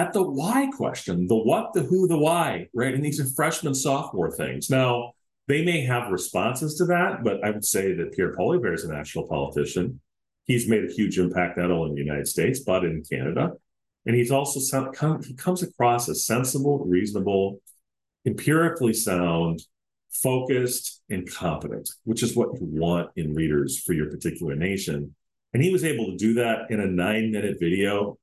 at 0.00 0.14
the 0.14 0.22
why 0.22 0.66
question, 0.74 1.26
the 1.26 1.36
what, 1.36 1.74
the 1.74 1.82
who, 1.82 2.08
the 2.08 2.16
why, 2.16 2.68
right? 2.72 2.94
And 2.94 3.04
these 3.04 3.20
are 3.20 3.34
freshman, 3.36 3.74
sophomore 3.74 4.30
things. 4.30 4.70
Now, 4.70 5.12
they 5.46 5.62
may 5.62 5.82
have 5.82 6.10
responses 6.10 6.76
to 6.76 6.86
that, 6.86 7.22
but 7.22 7.44
I 7.44 7.50
would 7.50 7.66
say 7.66 7.92
that 7.92 8.12
Pierre 8.12 8.34
Poilievre 8.34 8.72
is 8.72 8.84
a 8.84 8.92
national 8.92 9.28
politician. 9.28 10.00
He's 10.44 10.66
made 10.66 10.84
a 10.84 10.92
huge 10.92 11.18
impact 11.18 11.58
not 11.58 11.70
only 11.70 11.90
in 11.90 11.94
the 11.96 12.02
United 12.02 12.28
States, 12.28 12.60
but 12.60 12.82
in 12.82 13.02
Canada. 13.02 13.52
And 14.06 14.16
he's 14.16 14.30
also 14.30 14.58
he 15.22 15.34
comes 15.34 15.62
across 15.62 16.08
as 16.08 16.24
sensible, 16.24 16.78
reasonable, 16.78 17.60
empirically 18.24 18.94
sound, 18.94 19.60
focused, 20.10 21.02
and 21.10 21.30
competent, 21.30 21.90
which 22.04 22.22
is 22.22 22.34
what 22.34 22.54
you 22.54 22.66
want 22.70 23.10
in 23.16 23.34
leaders 23.34 23.78
for 23.78 23.92
your 23.92 24.10
particular 24.10 24.54
nation. 24.54 25.14
And 25.52 25.62
he 25.62 25.70
was 25.70 25.84
able 25.84 26.06
to 26.06 26.16
do 26.16 26.32
that 26.34 26.70
in 26.70 26.80
a 26.80 26.86
nine 26.86 27.30
minute 27.32 27.58
video 27.60 28.16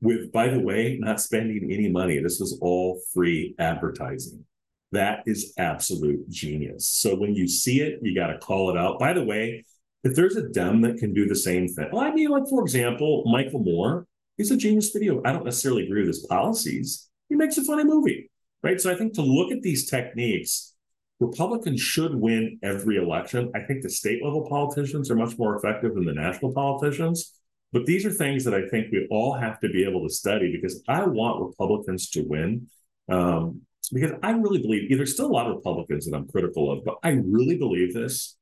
with, 0.00 0.32
by 0.32 0.48
the 0.48 0.60
way, 0.60 0.98
not 1.00 1.20
spending 1.20 1.70
any 1.72 1.88
money. 1.88 2.18
This 2.18 2.40
was 2.40 2.58
all 2.60 3.00
free 3.14 3.54
advertising. 3.58 4.44
That 4.92 5.22
is 5.26 5.54
absolute 5.58 6.28
genius. 6.28 6.88
So 6.88 7.14
when 7.14 7.34
you 7.34 7.46
see 7.46 7.80
it, 7.80 8.00
you 8.02 8.14
got 8.14 8.28
to 8.28 8.38
call 8.38 8.70
it 8.70 8.76
out. 8.76 8.98
By 8.98 9.12
the 9.12 9.24
way, 9.24 9.64
if 10.02 10.14
there's 10.14 10.36
a 10.36 10.48
Dem 10.48 10.80
that 10.82 10.98
can 10.98 11.14
do 11.14 11.26
the 11.26 11.36
same 11.36 11.68
thing, 11.68 11.88
well, 11.92 12.02
I 12.02 12.12
mean, 12.12 12.28
like 12.28 12.48
for 12.48 12.62
example, 12.62 13.22
Michael 13.30 13.60
Moore, 13.60 14.06
he's 14.36 14.50
a 14.50 14.56
genius 14.56 14.90
video. 14.90 15.22
I 15.24 15.32
don't 15.32 15.44
necessarily 15.44 15.84
agree 15.84 16.00
with 16.00 16.08
his 16.08 16.26
policies. 16.26 17.08
He 17.28 17.36
makes 17.36 17.58
a 17.58 17.64
funny 17.64 17.84
movie, 17.84 18.30
right? 18.62 18.80
So 18.80 18.90
I 18.90 18.96
think 18.96 19.14
to 19.14 19.22
look 19.22 19.52
at 19.52 19.62
these 19.62 19.88
techniques, 19.88 20.74
Republicans 21.20 21.80
should 21.80 22.14
win 22.14 22.58
every 22.62 22.96
election. 22.96 23.52
I 23.54 23.60
think 23.60 23.82
the 23.82 23.90
state 23.90 24.24
level 24.24 24.48
politicians 24.48 25.10
are 25.10 25.16
much 25.16 25.38
more 25.38 25.54
effective 25.54 25.94
than 25.94 26.06
the 26.06 26.14
national 26.14 26.52
politicians. 26.54 27.34
But 27.72 27.86
these 27.86 28.04
are 28.04 28.10
things 28.10 28.44
that 28.44 28.54
I 28.54 28.68
think 28.68 28.90
we 28.90 29.06
all 29.10 29.34
have 29.34 29.60
to 29.60 29.68
be 29.68 29.84
able 29.84 30.02
to 30.06 30.12
study 30.12 30.50
because 30.52 30.82
I 30.88 31.04
want 31.06 31.40
Republicans 31.40 32.10
to 32.10 32.22
win. 32.22 32.68
Um, 33.08 33.62
because 33.92 34.12
I 34.22 34.30
really 34.32 34.60
believe 34.62 34.96
there's 34.96 35.14
still 35.14 35.26
a 35.26 35.32
lot 35.32 35.48
of 35.48 35.56
Republicans 35.56 36.06
that 36.06 36.16
I'm 36.16 36.28
critical 36.28 36.70
of, 36.70 36.84
but 36.84 36.96
I 37.02 37.10
really 37.24 37.56
believe 37.56 37.94
this. 37.94 38.36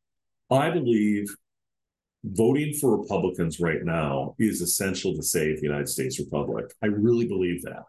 I 0.50 0.70
believe 0.70 1.28
voting 2.24 2.74
for 2.74 2.98
Republicans 2.98 3.60
right 3.60 3.82
now 3.82 4.34
is 4.38 4.60
essential 4.60 5.14
to 5.14 5.22
save 5.22 5.60
the 5.60 5.66
United 5.66 5.88
States 5.88 6.18
Republic. 6.18 6.66
I 6.82 6.86
really 6.86 7.26
believe 7.26 7.62
that. 7.62 7.84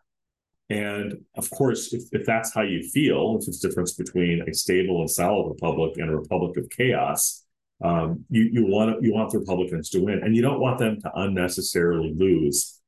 And 0.69 1.25
of 1.35 1.49
course, 1.49 1.93
if, 1.93 2.03
if 2.11 2.25
that's 2.25 2.53
how 2.53 2.61
you 2.61 2.83
feel, 2.83 3.39
if 3.41 3.47
it's 3.47 3.59
difference 3.59 3.93
between 3.93 4.47
a 4.47 4.53
stable 4.53 4.99
and 4.99 5.09
solid 5.09 5.49
republic 5.49 5.97
and 5.97 6.09
a 6.09 6.15
republic 6.15 6.57
of 6.57 6.69
chaos, 6.69 7.43
um, 7.83 8.25
you 8.29 8.43
you 8.51 8.65
want 8.65 9.01
you 9.01 9.13
want 9.13 9.31
the 9.31 9.39
Republicans 9.39 9.89
to 9.91 10.03
win, 10.03 10.21
and 10.23 10.35
you 10.35 10.41
don't 10.41 10.59
want 10.59 10.79
them 10.79 10.99
to 11.01 11.11
unnecessarily 11.15 12.13
lose. 12.15 12.79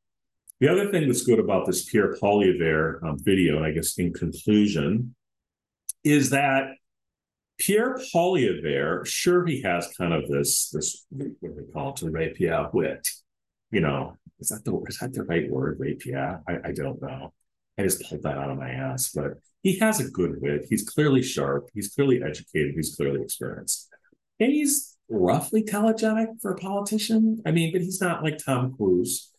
The 0.60 0.68
other 0.68 0.92
thing 0.92 1.08
that's 1.08 1.24
good 1.24 1.40
about 1.40 1.66
this 1.66 1.86
Pierre 1.86 2.14
Poilievre 2.14 3.04
um, 3.04 3.18
video, 3.20 3.58
and 3.58 3.66
I 3.66 3.72
guess 3.72 3.98
in 3.98 4.14
conclusion, 4.14 5.16
is 6.04 6.30
that 6.32 6.72
Pierre 7.58 7.98
Poilievre, 8.14 9.06
sure, 9.06 9.46
he 9.46 9.62
has 9.62 9.94
kind 9.98 10.14
of 10.14 10.28
this 10.28 10.70
this 10.70 11.06
what 11.10 11.30
do 11.42 11.56
they 11.56 11.72
call 11.72 11.94
it, 11.94 12.02
rapier 12.04 12.70
wit. 12.74 13.08
You 13.72 13.80
know, 13.80 14.18
is 14.40 14.50
that 14.50 14.66
the 14.66 14.78
is 14.90 14.98
that 14.98 15.14
the 15.14 15.24
right 15.24 15.50
word, 15.50 15.78
rapier? 15.80 16.42
I, 16.50 16.58
I 16.66 16.72
don't 16.74 17.02
know. 17.02 17.34
I 17.78 17.84
just 17.84 18.04
pulled 18.04 18.24
that 18.24 18.38
out 18.38 18.52
of 18.52 18.58
my 18.58 18.72
ass, 18.72 19.12
but 19.16 19.36
he 19.64 19.80
has 19.80 20.02
a 20.02 20.10
good 20.10 20.42
wit. 20.42 20.66
He's 20.70 20.84
clearly 20.84 21.24
sharp. 21.24 21.70
He's 21.74 21.94
clearly 21.94 22.22
educated. 22.22 22.74
He's 22.76 22.94
clearly 22.94 23.22
experienced 23.22 23.91
and 24.42 24.52
he's 24.52 24.98
roughly 25.08 25.64
telegenic 25.64 26.42
for 26.42 26.52
a 26.52 26.58
politician. 26.58 27.42
I 27.46 27.52
mean, 27.52 27.72
but 27.72 27.82
he's 27.82 28.02
not 28.02 28.24
like 28.24 28.40
Tom 28.44 28.74
Cruise. 28.76 29.32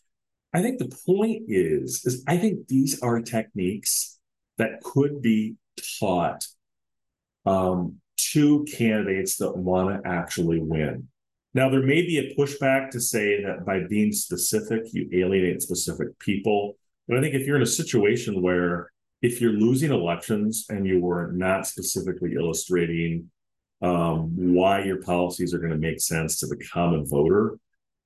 I 0.55 0.62
think 0.62 0.79
the 0.79 0.97
point 1.07 1.45
is, 1.49 2.03
is 2.05 2.23
I 2.29 2.37
think 2.37 2.69
these 2.69 3.01
are 3.03 3.21
techniques 3.21 4.19
that 4.59 4.81
could 4.83 5.21
be 5.21 5.57
taught 5.99 6.47
um, 7.47 7.97
to 8.33 8.65
candidates 8.65 9.37
that 9.38 9.57
want 9.57 10.05
to 10.05 10.09
actually 10.09 10.61
win. 10.61 11.09
Now, 11.55 11.69
there 11.69 11.83
may 11.83 12.03
be 12.03 12.19
a 12.19 12.35
pushback 12.38 12.91
to 12.91 13.01
say 13.01 13.43
that 13.43 13.67
by 13.67 13.81
being 13.88 14.12
specific, 14.12 14.85
you 14.93 15.09
alienate 15.12 15.62
specific 15.62 16.19
people. 16.19 16.77
But 17.09 17.19
I 17.19 17.21
think 17.21 17.35
if 17.35 17.47
you're 17.47 17.57
in 17.57 17.62
a 17.62 17.67
situation 17.67 18.41
where 18.41 18.91
if 19.21 19.41
you're 19.41 19.53
losing 19.53 19.91
elections 19.91 20.67
and 20.69 20.87
you 20.87 21.01
were 21.01 21.33
not 21.33 21.67
specifically 21.67 22.35
illustrating 22.35 23.31
um, 23.83 24.31
why 24.37 24.85
your 24.85 25.03
policies 25.03 25.53
are 25.53 25.59
going 25.59 25.73
to 25.73 25.79
make 25.79 26.01
sense 26.01 26.38
to 26.38 26.47
the 26.47 26.57
common 26.73 27.05
voter. 27.05 27.59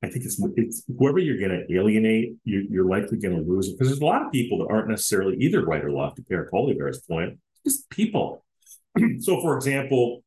I 0.02 0.08
think 0.08 0.24
it's 0.24 0.40
it's 0.56 0.84
whoever 0.98 1.18
you're 1.18 1.38
going 1.38 1.66
to 1.66 1.74
alienate, 1.74 2.34
you, 2.44 2.66
you're 2.70 2.88
likely 2.88 3.18
going 3.18 3.36
to 3.36 3.42
lose 3.42 3.68
it 3.68 3.72
because 3.72 3.88
there's 3.88 4.00
a 4.00 4.04
lot 4.04 4.24
of 4.24 4.32
people 4.32 4.58
that 4.58 4.72
aren't 4.72 4.88
necessarily 4.88 5.36
either 5.38 5.64
right 5.64 5.84
or 5.84 5.92
left. 5.92 6.16
To 6.16 6.22
Pierre 6.22 6.48
Poilievre's 6.52 7.00
point, 7.00 7.38
just 7.64 7.88
people. 7.90 8.44
so, 9.20 9.40
for 9.40 9.56
example, 9.56 10.22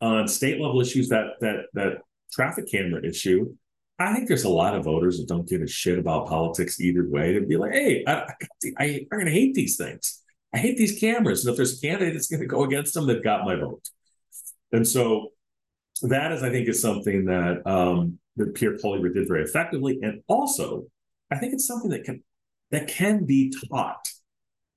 on 0.00 0.28
state 0.28 0.60
level 0.60 0.80
issues, 0.80 1.08
that 1.08 1.34
that 1.40 1.66
that 1.74 1.98
traffic 2.32 2.70
camera 2.70 3.04
issue, 3.06 3.54
I 3.98 4.14
think 4.14 4.28
there's 4.28 4.44
a 4.44 4.50
lot 4.50 4.74
of 4.74 4.84
voters 4.84 5.18
that 5.18 5.28
don't 5.28 5.48
give 5.48 5.62
a 5.62 5.66
shit 5.66 5.98
about 5.98 6.26
politics 6.26 6.80
either 6.80 7.08
way. 7.08 7.34
To 7.34 7.42
be 7.42 7.56
like, 7.56 7.72
hey, 7.72 8.02
I, 8.06 8.32
I, 8.78 9.06
I'm 9.12 9.18
going 9.18 9.26
to 9.26 9.32
hate 9.32 9.54
these 9.54 9.76
things. 9.76 10.22
I 10.54 10.58
hate 10.58 10.78
these 10.78 10.98
cameras, 10.98 11.44
and 11.44 11.52
if 11.52 11.56
there's 11.56 11.78
a 11.78 11.86
candidate 11.86 12.14
that's 12.14 12.28
going 12.28 12.40
to 12.40 12.46
go 12.46 12.64
against 12.64 12.94
them, 12.94 13.06
they've 13.06 13.22
got 13.22 13.44
my 13.44 13.56
vote. 13.56 13.82
And 14.72 14.86
so 14.86 15.30
that 16.02 16.32
is, 16.32 16.42
I 16.42 16.50
think, 16.50 16.68
is 16.68 16.80
something 16.80 17.26
that 17.26 17.66
um, 17.66 18.18
that 18.36 18.54
Pierre 18.54 18.76
Poilievre 18.76 19.14
did 19.14 19.28
very 19.28 19.42
effectively, 19.42 19.98
and 20.02 20.22
also 20.28 20.86
I 21.30 21.38
think 21.38 21.54
it's 21.54 21.66
something 21.66 21.90
that 21.90 22.04
can 22.04 22.22
that 22.70 22.88
can 22.88 23.24
be 23.24 23.52
taught. 23.68 24.06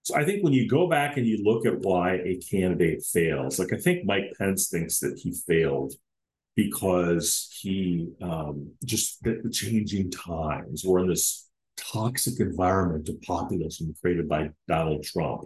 So 0.04 0.16
I 0.16 0.24
think 0.26 0.44
when 0.44 0.54
you 0.54 0.68
go 0.68 0.88
back 0.90 1.18
and 1.18 1.28
you 1.28 1.44
look 1.44 1.66
at 1.66 1.80
why 1.80 2.16
a 2.16 2.40
candidate 2.50 3.04
fails, 3.04 3.60
like 3.60 3.74
I 3.74 3.78
think 3.78 4.06
Mike 4.06 4.34
Pence 4.38 4.70
thinks 4.70 5.00
that 5.00 5.20
he 5.22 5.34
failed 5.46 5.94
because 6.56 7.50
he 7.62 8.10
um, 8.22 8.72
just 8.84 9.22
the, 9.24 9.40
the 9.44 9.50
changing 9.50 10.12
times. 10.12 10.84
We're 10.86 11.00
in 11.00 11.10
this 11.10 11.50
toxic 11.78 12.40
environment 12.40 13.08
of 13.10 13.22
populism 13.22 13.94
created 14.02 14.28
by 14.28 14.50
Donald 14.68 15.04
Trump. 15.04 15.46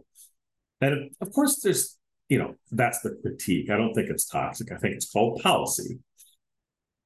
And 0.81 1.11
of 1.21 1.31
course, 1.31 1.61
there's, 1.61 1.97
you 2.29 2.39
know, 2.39 2.55
that's 2.71 3.01
the 3.01 3.17
critique. 3.21 3.69
I 3.69 3.77
don't 3.77 3.93
think 3.93 4.09
it's 4.09 4.25
toxic. 4.25 4.71
I 4.71 4.77
think 4.77 4.95
it's 4.95 5.11
called 5.11 5.41
policy. 5.41 5.99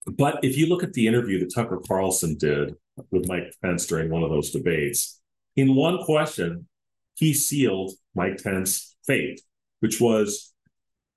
But 0.05 0.43
if 0.43 0.57
you 0.57 0.67
look 0.67 0.83
at 0.83 0.93
the 0.93 1.07
interview 1.07 1.39
that 1.39 1.53
Tucker 1.53 1.81
Carlson 1.85 2.37
did 2.37 2.75
with 3.11 3.27
Mike 3.27 3.53
Pence 3.61 3.85
during 3.87 4.09
one 4.09 4.23
of 4.23 4.29
those 4.29 4.51
debates, 4.51 5.21
in 5.55 5.75
one 5.75 6.03
question, 6.03 6.67
he 7.15 7.33
sealed 7.33 7.91
Mike 8.15 8.41
Pence's 8.41 8.95
fate, 9.05 9.41
which 9.79 9.99
was 9.99 10.53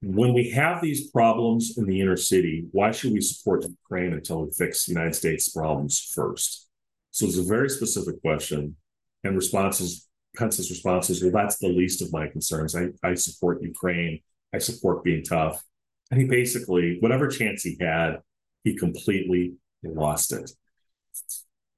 when 0.02 0.32
we 0.32 0.50
have 0.50 0.80
these 0.80 1.10
problems 1.10 1.76
in 1.76 1.84
the 1.84 2.00
inner 2.00 2.16
city, 2.16 2.66
why 2.72 2.90
should 2.90 3.12
we 3.12 3.20
support 3.20 3.64
Ukraine 3.64 4.14
until 4.14 4.44
we 4.44 4.50
fix 4.52 4.86
the 4.86 4.92
United 4.92 5.14
States 5.14 5.50
problems 5.50 6.10
first? 6.14 6.68
So 7.10 7.26
it's 7.26 7.38
a 7.38 7.42
very 7.42 7.68
specific 7.68 8.20
question. 8.22 8.76
And 9.22 9.36
responses, 9.36 10.08
Pence's 10.36 10.70
responses, 10.70 11.22
well, 11.22 11.32
that's 11.32 11.58
the 11.58 11.68
least 11.68 12.02
of 12.02 12.12
my 12.12 12.28
concerns. 12.28 12.76
I, 12.76 12.88
I 13.02 13.14
support 13.14 13.62
Ukraine. 13.62 14.20
I 14.54 14.58
support 14.58 15.04
being 15.04 15.22
tough. 15.22 15.62
And 16.10 16.20
he 16.20 16.26
basically, 16.26 16.98
whatever 17.00 17.28
chance 17.28 17.62
he 17.62 17.76
had, 17.80 18.18
he 18.64 18.76
completely 18.76 19.54
lost 19.82 20.32
it. 20.32 20.50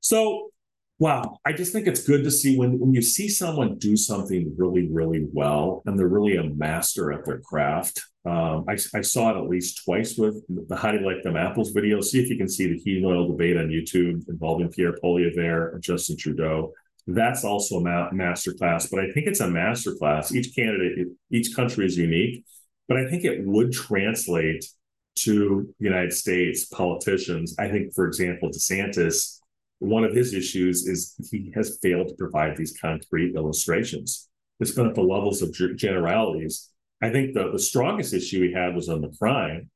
So 0.01 0.53
Wow. 1.03 1.38
I 1.45 1.53
just 1.53 1.73
think 1.73 1.88
it's 1.88 2.07
good 2.07 2.23
to 2.23 2.31
see 2.31 2.57
when, 2.57 2.79
when 2.79 2.95
you 2.95 3.03
see 3.03 3.29
someone 3.29 3.77
do 3.77 3.97
something 3.97 4.55
really, 4.57 4.87
really 4.88 5.27
well 5.33 5.83
and 5.85 5.99
they're 5.99 6.07
really 6.07 6.37
a 6.37 6.45
master 6.45 7.11
at 7.12 7.25
their 7.25 7.41
craft. 7.41 8.01
Um, 8.25 8.67
I, 8.69 8.75
I, 8.95 9.01
saw 9.01 9.31
it 9.31 9.37
at 9.37 9.49
least 9.49 9.83
twice 9.85 10.17
with 10.17 10.41
the 10.49 10.77
How 10.77 10.93
Do 10.93 10.99
You 10.99 11.05
Like 11.05 11.25
Them 11.25 11.37
Apples 11.37 11.73
video. 11.73 12.01
See 12.01 12.23
if 12.23 12.31
you 12.31 12.38
can 12.38 12.49
see 12.49 12.69
the 12.69 12.79
heating 12.79 13.05
oil 13.05 13.27
debate 13.27 13.57
on 13.57 13.67
YouTube 13.67 14.29
involving 14.29 14.69
Pierre 14.69 14.97
Poilievre 15.03 15.75
and 15.75 15.83
Justin 15.83 16.17
Trudeau. 16.17 16.73
That's 17.07 17.45
also 17.45 17.77
a 17.77 17.81
ma- 17.81 18.12
master 18.12 18.53
class, 18.53 18.88
but 18.88 19.01
I 19.01 19.11
think 19.11 19.27
it's 19.27 19.41
a 19.41 19.49
master 19.49 19.95
class. 19.95 20.35
Each 20.35 20.55
candidate, 20.55 21.09
each 21.31 21.55
country 21.55 21.87
is 21.87 21.97
unique, 21.97 22.45
but 22.88 22.97
I 22.97 23.09
think 23.09 23.25
it 23.25 23.45
would 23.45 23.73
translate 23.73 24.65
to 25.15 25.75
United 25.79 26.12
States 26.12 26.67
politicians. 26.67 27.55
I 27.59 27.69
think, 27.69 27.93
for 27.95 28.07
example, 28.07 28.51
DeSantis 28.51 29.41
one 29.83 30.05
of 30.05 30.15
his 30.15 30.33
issues 30.33 30.87
is 30.87 31.17
he 31.29 31.51
has 31.57 31.79
failed 31.83 32.07
to 32.07 32.15
provide 32.15 32.57
these 32.57 32.79
concrete 32.81 33.35
illustrations. 33.35 34.29
It's 34.61 34.71
been 34.71 34.87
at 34.87 34.95
the 34.95 35.03
levels 35.03 35.43
of 35.43 35.53
generalities. 35.77 36.71
I 37.03 37.11
think 37.11 37.35
the, 37.35 37.51
the 37.51 37.59
strongest 37.59 38.15
issue 38.15 38.47
he 38.47 38.53
had 38.53 38.77
was 38.77 38.88
on 38.88 39.01
the 39.01 39.12
crime. 39.19 39.71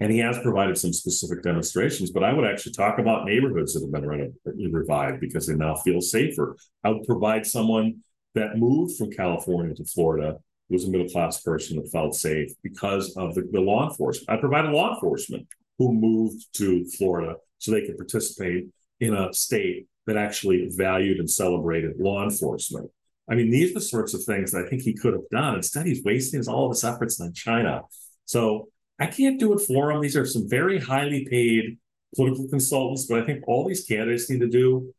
And 0.00 0.10
he 0.10 0.18
has 0.18 0.38
provided 0.38 0.78
some 0.78 0.94
specific 0.94 1.42
demonstrations, 1.42 2.10
but 2.10 2.24
I 2.24 2.32
would 2.32 2.46
actually 2.46 2.72
talk 2.72 2.98
about 2.98 3.26
neighborhoods 3.26 3.74
that 3.74 3.82
have 3.82 3.92
been 3.92 4.72
revived 4.72 5.20
because 5.20 5.46
they 5.46 5.54
now 5.54 5.74
feel 5.76 6.00
safer. 6.00 6.56
I 6.82 6.88
would 6.88 7.04
provide 7.04 7.46
someone 7.46 8.00
that 8.34 8.56
moved 8.56 8.96
from 8.96 9.10
California 9.10 9.74
to 9.74 9.84
Florida 9.84 10.38
who 10.68 10.74
was 10.74 10.84
a 10.86 10.90
middle 10.90 11.08
class 11.08 11.42
person 11.42 11.76
that 11.76 11.90
felt 11.90 12.14
safe 12.14 12.50
because 12.62 13.14
of 13.16 13.34
the, 13.34 13.46
the 13.52 13.60
law 13.60 13.88
enforcement. 13.88 14.30
I 14.30 14.40
provided 14.40 14.70
law 14.70 14.94
enforcement 14.94 15.46
who 15.78 15.92
moved 15.92 16.46
to 16.54 16.84
Florida 16.96 17.34
so 17.58 17.70
they 17.70 17.84
could 17.84 17.98
participate 17.98 18.68
in 19.00 19.14
a 19.14 19.32
state 19.32 19.86
that 20.06 20.16
actually 20.16 20.68
valued 20.70 21.18
and 21.18 21.28
celebrated 21.28 21.98
law 21.98 22.22
enforcement. 22.22 22.90
I 23.28 23.34
mean, 23.34 23.50
these 23.50 23.70
are 23.70 23.74
the 23.74 23.80
sorts 23.80 24.14
of 24.14 24.24
things 24.24 24.52
that 24.52 24.64
I 24.64 24.68
think 24.68 24.82
he 24.82 24.94
could 24.94 25.12
have 25.12 25.28
done. 25.30 25.56
Instead, 25.56 25.86
he's 25.86 26.02
wasting 26.04 26.46
all 26.48 26.66
of 26.66 26.72
his 26.72 26.84
efforts 26.84 27.20
on 27.20 27.32
China. 27.32 27.82
So 28.24 28.68
I 29.00 29.06
can't 29.06 29.40
do 29.40 29.54
it 29.54 29.62
for 29.66 29.92
them. 29.92 30.02
These 30.02 30.16
are 30.16 30.26
some 30.26 30.48
very 30.48 30.78
highly 30.78 31.26
paid 31.28 31.78
political 32.14 32.48
consultants, 32.48 33.06
but 33.06 33.20
I 33.20 33.24
think 33.24 33.42
all 33.48 33.66
these 33.66 33.84
candidates 33.84 34.28
need 34.30 34.40
to 34.40 34.48
do 34.48 34.94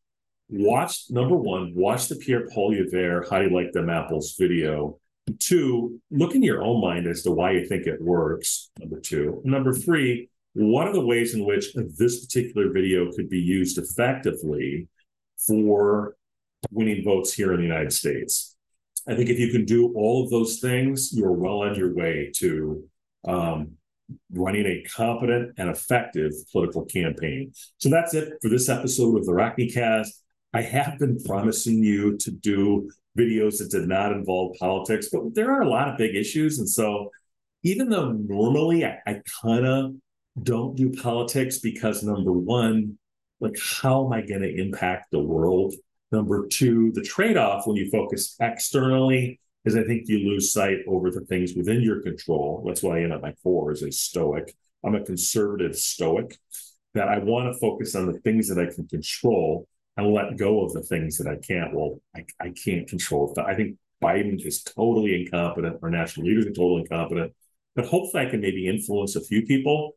watch 0.52 1.06
number 1.10 1.36
one, 1.36 1.74
watch 1.74 2.08
the 2.08 2.16
Pierre 2.16 2.48
Poilievre 2.48 3.30
How 3.30 3.40
Do 3.40 3.46
You 3.46 3.56
Like 3.56 3.72
Them 3.72 3.90
Apples 3.90 4.36
video. 4.38 5.00
Two, 5.40 6.00
look 6.12 6.36
in 6.36 6.44
your 6.44 6.62
own 6.62 6.82
mind 6.82 7.08
as 7.08 7.24
to 7.24 7.32
why 7.32 7.52
you 7.52 7.66
think 7.68 7.88
it 7.88 8.02
works. 8.02 8.70
Number 8.80 9.00
two. 9.00 9.42
Number 9.46 9.74
three, 9.74 10.30
what 10.54 10.88
are 10.88 10.94
the 10.94 11.06
ways 11.06 11.34
in 11.34 11.46
which 11.46 11.74
this 11.74 12.26
particular 12.26 12.72
video 12.72 13.12
could 13.14 13.30
be 13.30 13.40
used 13.40 13.78
effectively 13.78 14.90
for 15.48 16.16
winning 16.70 17.04
votes 17.04 17.34
here 17.34 17.54
in 17.54 17.62
the 17.62 17.66
United 17.66 17.94
States? 17.94 18.58
I 19.08 19.16
think 19.16 19.30
if 19.30 19.40
you 19.40 19.52
can 19.52 19.64
do 19.64 19.94
all 19.96 20.24
of 20.24 20.30
those 20.30 20.60
things, 20.60 21.12
you're 21.14 21.32
well 21.32 21.62
on 21.62 21.76
your 21.76 21.94
way 21.94 22.32
to 22.36 22.84
um, 23.26 23.78
running 24.34 24.66
a 24.66 24.84
competent 24.84 25.54
and 25.58 25.70
effective 25.70 26.32
political 26.52 26.86
campaign. 26.86 27.52
So 27.78 27.90
that's 27.90 28.14
it 28.14 28.34
for 28.42 28.50
this 28.50 28.70
episode 28.70 29.18
of 29.18 29.26
the 29.26 29.34
Rocky 29.34 29.70
Cast. 29.70 30.24
I 30.54 30.62
have 30.62 31.00
been 31.00 31.22
promising 31.24 31.84
you 31.84 32.18
to 32.18 32.32
do 32.32 32.90
videos 33.18 33.58
that 33.58 33.72
did 33.72 33.88
not 33.88 34.12
involve 34.12 34.56
politics, 34.60 35.10
but 35.12 35.34
there 35.34 35.52
are 35.52 35.62
a 35.62 35.70
lot 35.70 35.90
of 35.90 35.98
big 35.98 36.16
issues. 36.16 36.60
And 36.60 36.70
so 36.70 37.10
even 37.64 37.90
though 37.90 38.12
normally 38.12 38.86
I, 38.86 39.00
I 39.06 39.22
kind 39.42 39.66
of 39.66 39.94
don't 40.42 40.76
do 40.76 40.92
politics 40.92 41.60
because 41.60 42.04
number 42.04 42.32
one, 42.32 42.98
like 43.40 43.58
how 43.82 44.06
am 44.06 44.14
I 44.14 44.22
going 44.22 44.42
to 44.42 44.62
impact 44.62 45.12
the 45.12 45.20
world? 45.20 45.74
Number 46.12 46.48
two, 46.48 46.92
the 46.94 47.02
trade 47.02 47.38
off 47.38 47.68
when 47.68 47.76
you 47.76 47.90
focus 47.90 48.36
externally 48.40 49.40
is 49.66 49.76
I 49.76 49.84
think 49.84 50.08
you 50.08 50.20
lose 50.20 50.52
sight 50.52 50.80
over 50.88 51.12
the 51.12 51.22
things 51.22 51.54
within 51.56 51.82
your 51.82 52.02
control. 52.02 52.64
That's 52.66 52.82
why 52.82 52.98
I 52.98 53.02
am 53.02 53.12
at 53.12 53.22
my 53.22 53.34
core 53.44 53.72
as 53.72 53.84
a 53.84 53.92
stoic. 53.92 54.56
I'm 54.84 54.96
a 54.96 55.04
conservative 55.04 55.76
stoic 55.76 56.38
that 56.94 57.08
I 57.08 57.20
want 57.20 57.54
to 57.54 57.60
focus 57.60 57.96
on 57.96 58.08
the 58.08 58.20
things 58.20 58.50
that 58.50 58.60
I 58.60 58.74
can 58.74 58.88
control 58.88 59.68
and 59.98 60.14
let 60.14 60.38
go 60.38 60.66
of 60.66 60.74
the 60.74 60.82
things 60.82 61.18
that 61.18 61.28
I 61.28 61.36
can't. 61.36 61.74
Well, 61.74 62.02
I, 62.16 62.26
I 62.40 62.50
can't 62.50 62.88
control. 62.88 63.34
I 63.46 63.54
think 63.54 63.78
Biden 64.02 64.44
is 64.44 64.64
totally 64.64 65.22
incompetent. 65.22 65.78
Our 65.84 65.90
national 65.90 66.26
leaders 66.26 66.48
are 66.48 66.54
totally 66.54 66.82
incompetent. 66.82 67.34
But 67.76 67.86
hopefully 67.86 68.26
I 68.26 68.30
can 68.30 68.42
maybe 68.42 68.68
influence 68.68 69.16
a 69.16 69.22
few 69.22 69.44
people 69.46 69.94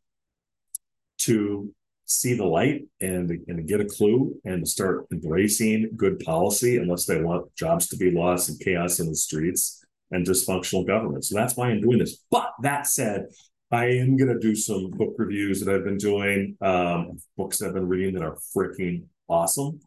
to 1.18 1.72
see 2.06 2.34
the 2.34 2.44
light 2.44 2.82
and, 3.00 3.30
and 3.48 3.66
get 3.68 3.80
a 3.80 3.84
clue 3.84 4.34
and 4.44 4.66
start 4.66 5.06
embracing 5.12 5.90
good 5.96 6.18
policy 6.20 6.76
unless 6.76 7.06
they 7.06 7.20
want 7.20 7.54
jobs 7.56 7.88
to 7.88 7.96
be 7.96 8.10
lost 8.10 8.48
and 8.48 8.60
chaos 8.60 9.00
in 9.00 9.08
the 9.08 9.14
streets 9.14 9.84
and 10.10 10.26
dysfunctional 10.26 10.86
government. 10.86 11.24
So 11.24 11.34
that's 11.34 11.56
why 11.56 11.68
I'm 11.68 11.80
doing 11.80 11.98
this. 11.98 12.24
But 12.30 12.52
that 12.62 12.86
said, 12.86 13.26
I 13.70 13.86
am 13.86 14.16
going 14.16 14.32
to 14.32 14.38
do 14.38 14.54
some 14.54 14.90
book 14.90 15.14
reviews 15.16 15.60
that 15.60 15.74
I've 15.74 15.84
been 15.84 15.96
doing, 15.96 16.56
um, 16.60 17.18
books 17.36 17.58
that 17.58 17.68
I've 17.68 17.74
been 17.74 17.88
reading 17.88 18.14
that 18.14 18.22
are 18.22 18.38
freaking 18.56 19.04
awesome. 19.28 19.80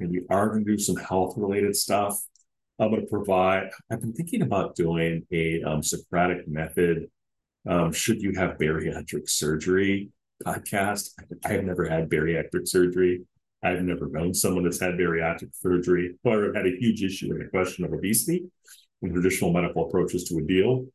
And 0.00 0.10
we 0.10 0.22
are 0.30 0.48
going 0.48 0.64
to 0.64 0.70
do 0.70 0.78
some 0.78 0.96
health 0.96 1.34
related 1.36 1.76
stuff. 1.76 2.18
I'm 2.78 2.90
going 2.90 3.02
to 3.02 3.06
provide, 3.06 3.70
I've 3.92 4.00
been 4.00 4.14
thinking 4.14 4.42
about 4.42 4.74
doing 4.74 5.26
a 5.30 5.62
um, 5.62 5.82
Socratic 5.82 6.48
method. 6.48 7.10
Um, 7.68 7.92
should 7.92 8.22
you 8.22 8.32
have 8.36 8.56
bariatric 8.56 9.28
surgery? 9.28 10.08
Podcast. 10.44 11.10
I 11.44 11.52
have 11.52 11.64
never 11.64 11.88
had 11.88 12.08
bariatric 12.08 12.66
surgery. 12.66 13.22
I've 13.62 13.82
never 13.82 14.08
known 14.08 14.32
someone 14.32 14.64
that's 14.64 14.80
had 14.80 14.94
bariatric 14.94 15.50
surgery 15.52 16.16
or 16.24 16.52
had 16.54 16.66
a 16.66 16.76
huge 16.78 17.02
issue 17.02 17.30
in 17.30 17.38
the 17.38 17.46
question 17.46 17.84
of 17.84 17.92
obesity 17.92 18.46
and 19.02 19.12
traditional 19.12 19.52
medical 19.52 19.86
approaches 19.86 20.24
to 20.24 20.38
a 20.38 20.42
deal 20.42 20.86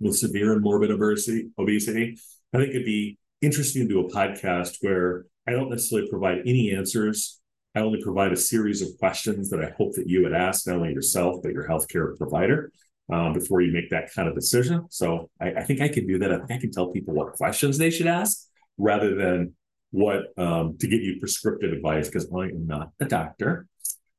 with 0.00 0.16
severe 0.16 0.52
and 0.52 0.62
morbid 0.62 0.90
obesity. 0.90 1.48
I 1.58 2.58
think 2.58 2.70
it'd 2.70 2.84
be 2.84 3.18
interesting 3.40 3.82
to 3.82 3.88
do 3.88 4.00
a 4.00 4.10
podcast 4.10 4.78
where 4.80 5.26
I 5.46 5.52
don't 5.52 5.70
necessarily 5.70 6.08
provide 6.08 6.38
any 6.46 6.72
answers. 6.72 7.40
I 7.74 7.80
only 7.80 8.02
provide 8.02 8.32
a 8.32 8.36
series 8.36 8.82
of 8.82 8.88
questions 8.98 9.50
that 9.50 9.60
I 9.60 9.72
hope 9.76 9.94
that 9.94 10.08
you 10.08 10.22
would 10.22 10.32
ask 10.32 10.66
not 10.66 10.76
only 10.76 10.92
yourself 10.92 11.42
but 11.42 11.52
your 11.52 11.66
healthcare 11.68 12.16
provider 12.16 12.70
um, 13.12 13.32
before 13.32 13.60
you 13.60 13.72
make 13.72 13.90
that 13.90 14.12
kind 14.14 14.28
of 14.28 14.34
decision. 14.34 14.86
So 14.90 15.30
I, 15.40 15.52
I 15.54 15.64
think 15.64 15.80
I 15.80 15.88
can 15.88 16.06
do 16.06 16.18
that. 16.18 16.32
I 16.32 16.36
think 16.38 16.50
I 16.50 16.58
can 16.58 16.70
tell 16.70 16.88
people 16.88 17.14
what 17.14 17.32
questions 17.32 17.78
they 17.78 17.90
should 17.90 18.06
ask 18.06 18.46
rather 18.78 19.14
than 19.14 19.54
what 19.90 20.36
um, 20.36 20.76
to 20.78 20.88
give 20.88 21.02
you 21.02 21.18
prescriptive 21.20 21.72
advice 21.72 22.08
because 22.08 22.30
I 22.32 22.46
am 22.46 22.66
not 22.66 22.90
a 23.00 23.04
doctor. 23.04 23.66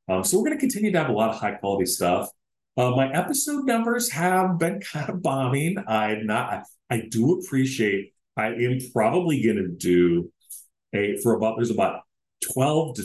Um, 0.08 0.24
so 0.24 0.38
we're 0.38 0.46
going 0.46 0.56
to 0.56 0.60
continue 0.60 0.92
to 0.92 0.98
have 0.98 1.10
a 1.10 1.12
lot 1.12 1.30
of 1.30 1.36
high 1.36 1.52
quality 1.52 1.86
stuff. 1.86 2.30
Uh, 2.76 2.90
my 2.90 3.10
episode 3.12 3.64
numbers 3.64 4.10
have 4.12 4.58
been 4.58 4.80
kind 4.92 5.10
of 5.10 5.22
bombing. 5.22 5.76
I'm 5.86 6.26
not. 6.26 6.64
I 6.90 7.02
do 7.10 7.40
appreciate. 7.40 8.12
I 8.36 8.48
am 8.48 8.78
probably 8.92 9.42
going 9.42 9.56
to 9.56 9.68
do 9.68 10.30
a 10.94 11.16
for 11.22 11.34
about. 11.34 11.56
There's 11.56 11.70
about 11.70 12.02
twelve 12.52 12.96
to 12.96 13.04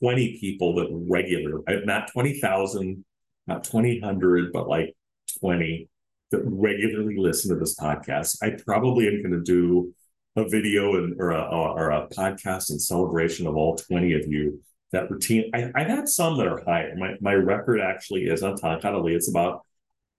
twenty 0.00 0.38
people 0.38 0.76
that 0.76 0.88
regular, 0.90 1.62
not 1.84 2.10
twenty 2.12 2.38
thousand, 2.40 3.04
not 3.46 3.64
twenty 3.64 4.00
hundred, 4.00 4.52
but 4.52 4.68
like 4.68 4.94
twenty 5.40 5.88
that 6.30 6.42
regularly 6.44 7.16
listen 7.16 7.54
to 7.54 7.58
this 7.58 7.78
podcast. 7.78 8.36
I 8.42 8.50
probably 8.64 9.06
am 9.06 9.22
going 9.22 9.32
to 9.32 9.42
do 9.42 9.94
a 10.36 10.48
video 10.48 10.96
and 10.96 11.18
or 11.18 11.30
a, 11.30 11.42
or 11.42 11.90
a 11.90 12.08
podcast 12.08 12.70
in 12.70 12.78
celebration 12.78 13.46
of 13.46 13.56
all 13.56 13.76
20 13.76 14.12
of 14.14 14.26
you 14.30 14.60
that 14.92 15.10
routine 15.10 15.50
I, 15.54 15.72
have 15.76 15.88
had 15.88 16.08
some 16.08 16.36
that 16.38 16.46
are 16.46 16.62
higher 16.64 16.94
my, 16.96 17.14
my 17.20 17.34
record 17.34 17.80
actually 17.80 18.24
is 18.24 18.42
on 18.42 18.56
Tankadali. 18.56 19.14
it's 19.14 19.28
about 19.28 19.64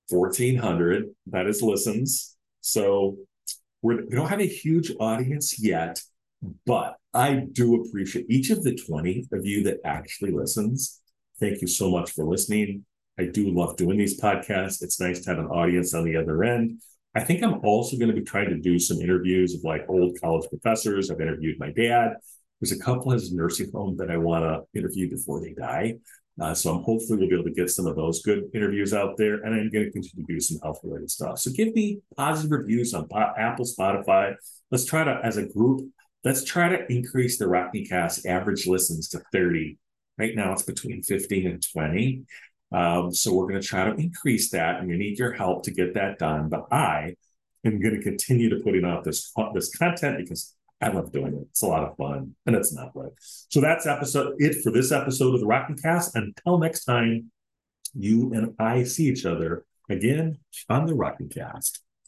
1400 0.10 1.06
that 1.28 1.48
is 1.48 1.62
listens 1.62 2.36
so 2.62 3.18
we're, 3.82 4.04
we 4.06 4.16
don't 4.16 4.30
have 4.30 4.42
a 4.42 4.48
huge 4.48 4.92
audience 5.00 5.62
yet 5.64 6.02
but 6.66 6.96
i 7.14 7.46
do 7.52 7.82
appreciate 7.82 8.26
each 8.30 8.50
of 8.50 8.64
the 8.64 8.76
20 8.76 9.28
of 9.32 9.46
you 9.46 9.64
that 9.64 9.78
actually 9.86 10.32
listens 10.32 11.02
thank 11.40 11.62
you 11.62 11.68
so 11.68 11.90
much 11.90 12.12
for 12.12 12.26
listening 12.26 12.86
I 13.20 13.26
do 13.26 13.50
love 13.52 13.78
doing 13.78 13.98
these 13.98 14.20
podcasts. 14.20 14.84
It's 14.84 15.00
nice 15.00 15.22
to 15.22 15.32
have 15.32 15.40
an 15.40 15.48
audience 15.48 15.94
on 15.94 16.04
the 16.04 16.16
other 16.16 16.44
end. 16.44 16.80
I 17.18 17.24
think 17.24 17.42
I'm 17.42 17.66
also 17.66 17.98
going 17.98 18.10
to 18.10 18.16
be 18.16 18.22
trying 18.22 18.50
to 18.50 18.60
do 18.60 18.78
some 18.78 18.98
interviews 18.98 19.56
of 19.56 19.64
like 19.64 19.86
old 19.90 20.22
college 20.22 20.48
professors. 20.50 21.10
I've 21.10 21.20
interviewed 21.20 21.58
my 21.58 21.72
dad. 21.72 22.12
There's 22.62 22.72
a 22.72 22.80
couple 22.80 23.12
at 23.12 23.20
his 23.20 23.34
nursing 23.34 23.72
home 23.72 23.98
that 23.98 24.12
I 24.12 24.18
want 24.18 24.44
to 24.46 24.80
interview 24.80 25.10
before 25.10 25.42
they 25.42 25.54
die. 25.54 25.96
Uh, 26.40 26.54
so 26.54 26.76
I'm 26.76 26.84
hopefully 26.84 27.18
we'll 27.18 27.30
be 27.30 27.34
able 27.34 27.46
to 27.46 27.56
get 27.56 27.72
some 27.72 27.88
of 27.88 27.96
those 27.96 28.22
good 28.22 28.44
interviews 28.54 28.94
out 28.94 29.18
there, 29.18 29.38
and 29.38 29.56
I'm 29.56 29.72
going 29.72 29.86
to 29.86 29.92
continue 29.92 30.28
to 30.28 30.32
do 30.32 30.40
some 30.40 30.60
health 30.62 30.80
related 30.84 31.10
stuff. 31.10 31.40
So 31.40 31.50
give 31.50 31.74
me 31.74 32.02
positive 32.16 32.52
reviews 32.52 32.94
on 32.94 33.08
Apple, 33.36 33.66
Spotify. 33.66 34.36
Let's 34.70 34.86
try 34.86 35.04
to, 35.04 35.20
as 35.24 35.38
a 35.38 35.48
group, 35.48 35.90
let's 36.24 36.44
try 36.44 36.70
to 36.70 36.86
increase 36.92 37.40
the 37.40 37.48
Rocky 37.48 37.84
Cast 37.84 38.28
average 38.28 38.68
listens 38.68 39.10
to 39.10 39.24
30. 39.32 39.80
Right 40.20 40.36
now 40.36 40.54
it's 40.54 40.62
between 40.62 41.02
15 41.02 41.48
and 41.48 41.64
20. 41.74 42.26
Um, 42.72 43.14
so 43.14 43.34
we're 43.34 43.48
going 43.48 43.62
to 43.62 43.68
try 43.68 43.86
to 43.86 43.96
increase 43.96 44.52
that, 44.52 44.80
and 44.80 44.88
we 44.88 44.98
need 44.98 45.18
your 45.18 45.34
help 45.34 45.64
to 45.64 45.72
get 45.72 45.94
that 45.94 46.20
done. 46.20 46.50
But 46.50 46.68
I 46.72 47.16
am 47.66 47.82
going 47.82 47.96
to 47.96 48.02
continue 48.02 48.50
to 48.50 48.64
putting 48.64 48.86
out 48.86 49.04
this 49.04 49.32
this 49.54 49.76
content 49.76 50.18
because 50.18 50.54
I 50.82 50.90
love 50.90 51.12
doing 51.12 51.34
it. 51.34 51.48
It's 51.50 51.64
a 51.64 51.68
lot 51.68 51.84
of 51.84 51.96
fun, 51.98 52.36
and 52.46 52.56
it's 52.56 52.74
not 52.74 52.92
right. 52.94 53.12
So 53.20 53.62
that's 53.62 53.88
episode 53.88 54.36
it 54.40 54.62
for 54.64 54.72
this 54.72 54.92
episode 54.92 55.34
of 55.34 55.40
the 55.40 55.48
Rocking 55.48 55.78
Cast. 55.78 56.16
Until 56.16 56.58
next 56.60 56.86
time, 56.86 57.32
you 57.94 58.34
and 58.34 58.54
I 58.60 58.84
see 58.84 59.06
each 59.06 59.26
other 59.26 59.66
again 59.90 60.40
on 60.70 60.86
the 60.86 60.94
Rocking 60.94 61.30
Cast. 61.30 61.82